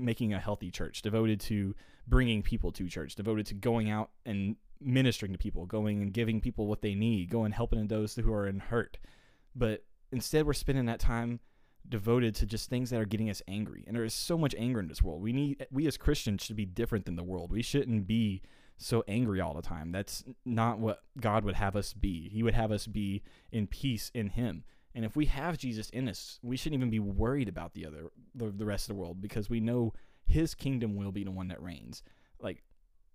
making 0.00 0.32
a 0.32 0.40
healthy 0.40 0.70
church, 0.70 1.02
devoted 1.02 1.40
to 1.40 1.74
bringing 2.06 2.42
people 2.42 2.72
to 2.72 2.88
church, 2.88 3.14
devoted 3.14 3.46
to 3.46 3.54
going 3.54 3.90
out 3.90 4.10
and 4.24 4.56
ministering 4.80 5.32
to 5.32 5.38
people, 5.38 5.66
going 5.66 6.02
and 6.02 6.12
giving 6.12 6.40
people 6.40 6.66
what 6.66 6.82
they 6.82 6.94
need, 6.94 7.30
going 7.30 7.52
helping 7.52 7.86
those 7.86 8.14
who 8.14 8.32
are 8.32 8.46
in 8.46 8.58
hurt. 8.58 8.98
But 9.54 9.84
instead, 10.12 10.46
we're 10.46 10.52
spending 10.54 10.86
that 10.86 11.00
time 11.00 11.40
devoted 11.88 12.34
to 12.36 12.46
just 12.46 12.68
things 12.68 12.90
that 12.90 13.00
are 13.00 13.06
getting 13.06 13.30
us 13.30 13.42
angry. 13.48 13.84
And 13.86 13.96
there 13.96 14.04
is 14.04 14.14
so 14.14 14.36
much 14.38 14.54
anger 14.58 14.80
in 14.80 14.88
this 14.88 15.02
world. 15.02 15.22
We 15.22 15.32
need 15.32 15.66
we 15.70 15.86
as 15.86 15.96
Christians 15.96 16.42
should 16.42 16.56
be 16.56 16.66
different 16.66 17.04
than 17.04 17.16
the 17.16 17.22
world. 17.22 17.52
We 17.52 17.62
shouldn't 17.62 18.06
be 18.06 18.42
so 18.76 19.04
angry 19.06 19.40
all 19.40 19.54
the 19.54 19.62
time. 19.62 19.92
That's 19.92 20.24
not 20.44 20.78
what 20.78 21.02
God 21.20 21.44
would 21.44 21.56
have 21.56 21.76
us 21.76 21.92
be. 21.92 22.28
He 22.28 22.42
would 22.42 22.54
have 22.54 22.72
us 22.72 22.86
be 22.86 23.22
in 23.52 23.66
peace 23.66 24.10
in 24.14 24.30
him. 24.30 24.64
And 24.94 25.04
if 25.04 25.14
we 25.14 25.26
have 25.26 25.58
Jesus 25.58 25.88
in 25.90 26.08
us, 26.08 26.38
we 26.42 26.56
shouldn't 26.56 26.80
even 26.80 26.90
be 26.90 26.98
worried 26.98 27.48
about 27.48 27.74
the 27.74 27.86
other 27.86 28.10
the, 28.34 28.50
the 28.50 28.66
rest 28.66 28.88
of 28.88 28.96
the 28.96 29.00
world 29.00 29.20
because 29.20 29.48
we 29.48 29.60
know 29.60 29.92
his 30.26 30.54
kingdom 30.54 30.96
will 30.96 31.12
be 31.12 31.24
the 31.24 31.30
one 31.30 31.48
that 31.48 31.62
reigns. 31.62 32.02
Like 32.40 32.62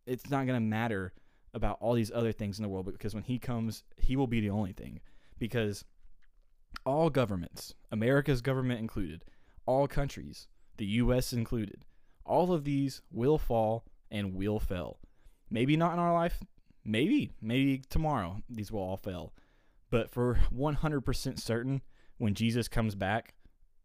it's 0.06 0.30
not 0.30 0.46
going 0.46 0.58
to 0.58 0.66
matter 0.66 1.14
about 1.54 1.78
all 1.80 1.94
these 1.94 2.12
other 2.12 2.32
things 2.32 2.60
in 2.60 2.64
the 2.64 2.70
world 2.70 2.86
because 2.86 3.14
when 3.14 3.24
he 3.24 3.40
comes, 3.40 3.84
he 3.98 4.16
will 4.16 4.28
be 4.28 4.42
the 4.42 4.50
only 4.50 4.74
thing 4.74 5.00
because 5.40 5.86
all 6.86 7.10
governments, 7.10 7.74
America's 7.92 8.42
government 8.42 8.80
included, 8.80 9.24
all 9.66 9.88
countries, 9.88 10.48
the 10.78 10.86
US 10.86 11.34
included, 11.34 11.86
all 12.26 12.52
of 12.54 12.64
these 12.64 13.02
will 13.12 13.38
fall 13.38 13.86
and 14.12 14.36
will 14.36 14.60
fail. 14.60 15.00
Maybe 15.50 15.78
not 15.78 15.94
in 15.94 16.00
our 16.00 16.14
life, 16.14 16.44
maybe, 16.84 17.32
maybe 17.42 17.82
tomorrow 17.90 18.42
these 18.50 18.72
will 18.72 18.82
all 18.82 18.98
fail. 18.98 19.34
But 19.96 20.12
for 20.12 20.38
100% 20.54 21.40
certain, 21.40 21.82
when 22.18 22.34
Jesus 22.34 22.68
comes 22.68 22.96
back, 22.96 23.34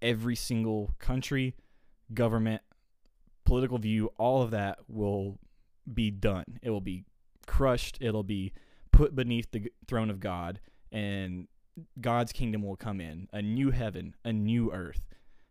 every 0.02 0.34
single 0.34 0.90
country, 0.98 1.54
government, 2.12 2.62
political 3.44 3.78
view, 3.78 4.10
all 4.18 4.42
of 4.42 4.50
that 4.50 4.80
will 4.88 5.38
be 5.94 6.10
done. 6.10 6.58
It 6.62 6.70
will 6.70 6.80
be 6.80 7.04
crushed. 7.46 7.98
It'll 8.00 8.24
be 8.24 8.52
put 8.90 9.14
beneath 9.14 9.52
the 9.52 9.70
throne 9.86 10.10
of 10.10 10.18
God, 10.18 10.58
and 10.90 11.46
God's 12.00 12.32
kingdom 12.32 12.64
will 12.64 12.74
come 12.74 13.00
in 13.00 13.28
a 13.32 13.40
new 13.40 13.70
heaven, 13.70 14.16
a 14.24 14.32
new 14.32 14.72
earth. 14.72 15.06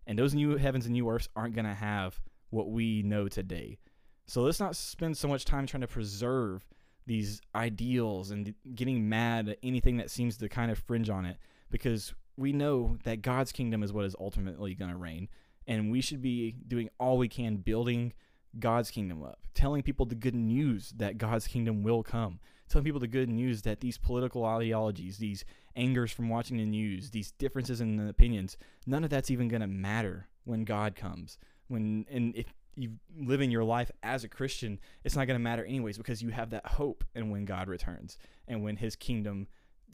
And 0.08 0.20
those 0.20 0.34
new 0.34 0.58
heavens 0.58 0.86
and 0.86 0.92
new 0.92 1.08
earths 1.08 1.30
aren't 1.38 1.56
going 1.56 1.68
to 1.68 1.74
have 1.74 2.20
what 2.50 2.70
we 2.70 3.02
know 3.02 3.30
today. 3.30 3.80
So 4.28 4.42
let's 4.42 4.60
not 4.60 4.76
spend 4.76 5.18
so 5.18 5.30
much 5.30 5.46
time 5.46 5.68
trying 5.68 5.80
to 5.80 5.88
preserve 5.88 6.66
these 7.10 7.42
ideals 7.56 8.30
and 8.30 8.54
getting 8.76 9.10
mad 9.10 9.50
at 9.50 9.58
anything 9.64 9.98
that 9.98 10.12
seems 10.12 10.38
to 10.38 10.48
kind 10.48 10.70
of 10.70 10.78
fringe 10.78 11.10
on 11.10 11.26
it 11.26 11.38
because 11.72 12.14
we 12.38 12.54
know 12.54 13.00
that 13.04 13.24
God's 13.24 13.52
kingdom 13.52 13.82
is 13.82 13.92
what 13.92 14.06
is 14.06 14.16
ultimately 14.20 14.76
going 14.76 14.92
to 14.92 14.96
reign. 14.96 15.28
And 15.66 15.90
we 15.90 16.02
should 16.02 16.22
be 16.22 16.56
doing 16.68 16.88
all 17.00 17.18
we 17.18 17.28
can 17.28 17.58
building 17.58 18.14
God's 18.60 18.92
kingdom 18.92 19.24
up, 19.24 19.40
telling 19.56 19.82
people 19.82 20.06
the 20.06 20.14
good 20.14 20.36
news 20.36 20.94
that 20.98 21.18
God's 21.18 21.48
kingdom 21.48 21.82
will 21.82 22.04
come, 22.04 22.40
telling 22.70 22.86
people 22.86 23.00
the 23.00 23.08
good 23.08 23.28
news 23.28 23.64
that 23.64 23.82
these 23.82 23.98
political 23.98 24.46
ideologies, 24.46 25.18
these 25.18 25.44
angers 25.76 26.12
from 26.12 26.30
watching 26.30 26.58
the 26.58 26.66
news, 26.66 27.10
these 27.10 27.32
differences 27.32 27.82
in 27.82 27.98
the 27.98 28.08
opinions, 28.08 28.56
none 28.86 29.04
of 29.04 29.10
that's 29.10 29.32
even 29.32 29.48
going 29.48 29.62
to 29.62 29.68
matter 29.68 30.28
when 30.44 30.64
God 30.64 30.96
comes. 30.96 31.40
When 31.70 32.06
and 32.12 32.36
if 32.36 32.54
you 32.76 32.92
living 33.30 33.52
your 33.52 33.64
life 33.64 33.92
as 34.04 34.24
a 34.24 34.30
Christian, 34.30 34.80
it's 35.04 35.16
not 35.16 35.28
going 35.28 35.40
to 35.40 35.44
matter 35.44 35.64
anyways 35.64 35.98
because 35.98 36.22
you 36.22 36.30
have 36.30 36.50
that 36.50 36.66
hope 36.66 37.04
and 37.16 37.32
when 37.32 37.46
God 37.46 37.68
returns 37.68 38.18
and 38.48 38.64
when 38.64 38.76
his 38.76 38.96
kingdom 38.96 39.48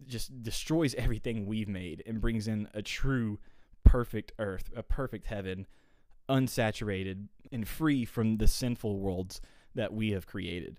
just 0.07 0.41
destroys 0.41 0.95
everything 0.95 1.45
we've 1.45 1.67
made 1.67 2.01
and 2.07 2.21
brings 2.21 2.47
in 2.47 2.67
a 2.73 2.81
true 2.81 3.39
perfect 3.83 4.31
earth, 4.39 4.69
a 4.75 4.81
perfect 4.81 5.25
heaven, 5.25 5.67
unsaturated 6.29 7.27
and 7.51 7.67
free 7.67 8.05
from 8.05 8.37
the 8.37 8.47
sinful 8.47 8.97
worlds 8.97 9.41
that 9.75 9.93
we 9.93 10.11
have 10.11 10.25
created. 10.25 10.77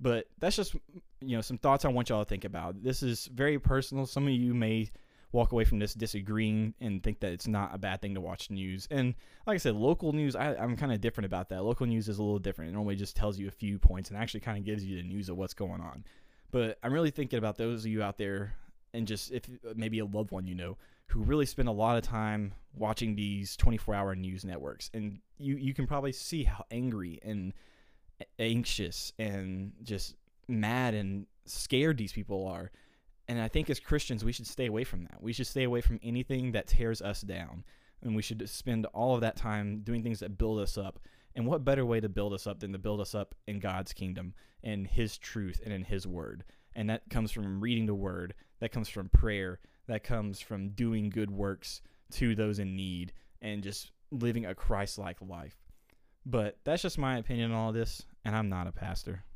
But 0.00 0.28
that's 0.38 0.56
just 0.56 0.74
you 1.20 1.36
know 1.36 1.42
some 1.42 1.58
thoughts 1.58 1.84
I 1.84 1.88
want 1.88 2.08
y'all 2.08 2.24
to 2.24 2.28
think 2.28 2.44
about. 2.44 2.82
This 2.82 3.02
is 3.02 3.26
very 3.26 3.58
personal. 3.58 4.06
Some 4.06 4.26
of 4.26 4.32
you 4.32 4.54
may 4.54 4.90
walk 5.32 5.52
away 5.52 5.64
from 5.64 5.78
this 5.78 5.94
disagreeing 5.94 6.74
and 6.80 7.02
think 7.02 7.20
that 7.20 7.32
it's 7.32 7.46
not 7.46 7.74
a 7.74 7.78
bad 7.78 8.02
thing 8.02 8.14
to 8.14 8.20
watch 8.20 8.50
news. 8.50 8.88
And 8.90 9.14
like 9.46 9.54
I 9.54 9.58
said, 9.58 9.76
local 9.76 10.12
news, 10.12 10.34
I, 10.34 10.54
I'm 10.56 10.76
kind 10.76 10.92
of 10.92 11.00
different 11.00 11.26
about 11.26 11.48
that. 11.50 11.64
Local 11.64 11.86
news 11.86 12.08
is 12.08 12.18
a 12.18 12.22
little 12.22 12.38
different. 12.38 12.70
It 12.70 12.74
normally 12.74 12.96
just 12.96 13.16
tells 13.16 13.38
you 13.38 13.46
a 13.46 13.52
few 13.52 13.78
points 13.78 14.10
and 14.10 14.18
actually 14.18 14.40
kind 14.40 14.58
of 14.58 14.64
gives 14.64 14.84
you 14.84 14.96
the 14.96 15.02
news 15.02 15.28
of 15.28 15.36
what's 15.36 15.54
going 15.54 15.80
on. 15.80 16.04
But 16.50 16.78
I'm 16.82 16.92
really 16.92 17.10
thinking 17.10 17.38
about 17.38 17.56
those 17.56 17.84
of 17.84 17.90
you 17.90 18.02
out 18.02 18.18
there 18.18 18.54
and 18.92 19.06
just 19.06 19.30
if 19.30 19.48
maybe 19.76 20.00
a 20.00 20.04
loved 20.04 20.32
one 20.32 20.46
you 20.46 20.54
know 20.56 20.76
who 21.06 21.20
really 21.20 21.46
spend 21.46 21.68
a 21.68 21.72
lot 21.72 21.96
of 21.96 22.02
time 22.02 22.52
watching 22.74 23.14
these 23.14 23.56
24 23.56 23.94
hour 23.94 24.14
news 24.14 24.44
networks. 24.44 24.90
And 24.94 25.20
you, 25.38 25.56
you 25.56 25.74
can 25.74 25.86
probably 25.86 26.12
see 26.12 26.44
how 26.44 26.64
angry 26.70 27.20
and 27.22 27.52
anxious 28.38 29.12
and 29.18 29.72
just 29.82 30.14
mad 30.48 30.94
and 30.94 31.26
scared 31.46 31.98
these 31.98 32.12
people 32.12 32.46
are. 32.46 32.70
And 33.30 33.40
I 33.40 33.46
think 33.46 33.70
as 33.70 33.78
Christians, 33.78 34.24
we 34.24 34.32
should 34.32 34.48
stay 34.48 34.66
away 34.66 34.82
from 34.82 35.04
that. 35.04 35.22
We 35.22 35.32
should 35.32 35.46
stay 35.46 35.62
away 35.62 35.82
from 35.82 36.00
anything 36.02 36.50
that 36.50 36.66
tears 36.66 37.00
us 37.00 37.20
down. 37.20 37.62
And 38.02 38.16
we 38.16 38.22
should 38.22 38.50
spend 38.50 38.86
all 38.86 39.14
of 39.14 39.20
that 39.20 39.36
time 39.36 39.82
doing 39.84 40.02
things 40.02 40.18
that 40.18 40.36
build 40.36 40.58
us 40.58 40.76
up. 40.76 40.98
And 41.36 41.46
what 41.46 41.64
better 41.64 41.86
way 41.86 42.00
to 42.00 42.08
build 42.08 42.32
us 42.32 42.48
up 42.48 42.58
than 42.58 42.72
to 42.72 42.78
build 42.78 43.00
us 43.00 43.14
up 43.14 43.36
in 43.46 43.60
God's 43.60 43.92
kingdom 43.92 44.34
and 44.64 44.84
His 44.84 45.16
truth 45.16 45.60
and 45.64 45.72
in 45.72 45.84
His 45.84 46.08
word? 46.08 46.42
And 46.74 46.90
that 46.90 47.08
comes 47.08 47.30
from 47.30 47.60
reading 47.60 47.86
the 47.86 47.94
word, 47.94 48.34
that 48.58 48.72
comes 48.72 48.88
from 48.88 49.08
prayer, 49.10 49.60
that 49.86 50.02
comes 50.02 50.40
from 50.40 50.70
doing 50.70 51.08
good 51.08 51.30
works 51.30 51.82
to 52.14 52.34
those 52.34 52.58
in 52.58 52.74
need, 52.74 53.12
and 53.40 53.62
just 53.62 53.92
living 54.10 54.46
a 54.46 54.56
Christ 54.56 54.98
like 54.98 55.18
life. 55.20 55.56
But 56.26 56.58
that's 56.64 56.82
just 56.82 56.98
my 56.98 57.18
opinion 57.18 57.52
on 57.52 57.56
all 57.56 57.72
this, 57.72 58.04
and 58.24 58.34
I'm 58.34 58.48
not 58.48 58.66
a 58.66 58.72
pastor. 58.72 59.22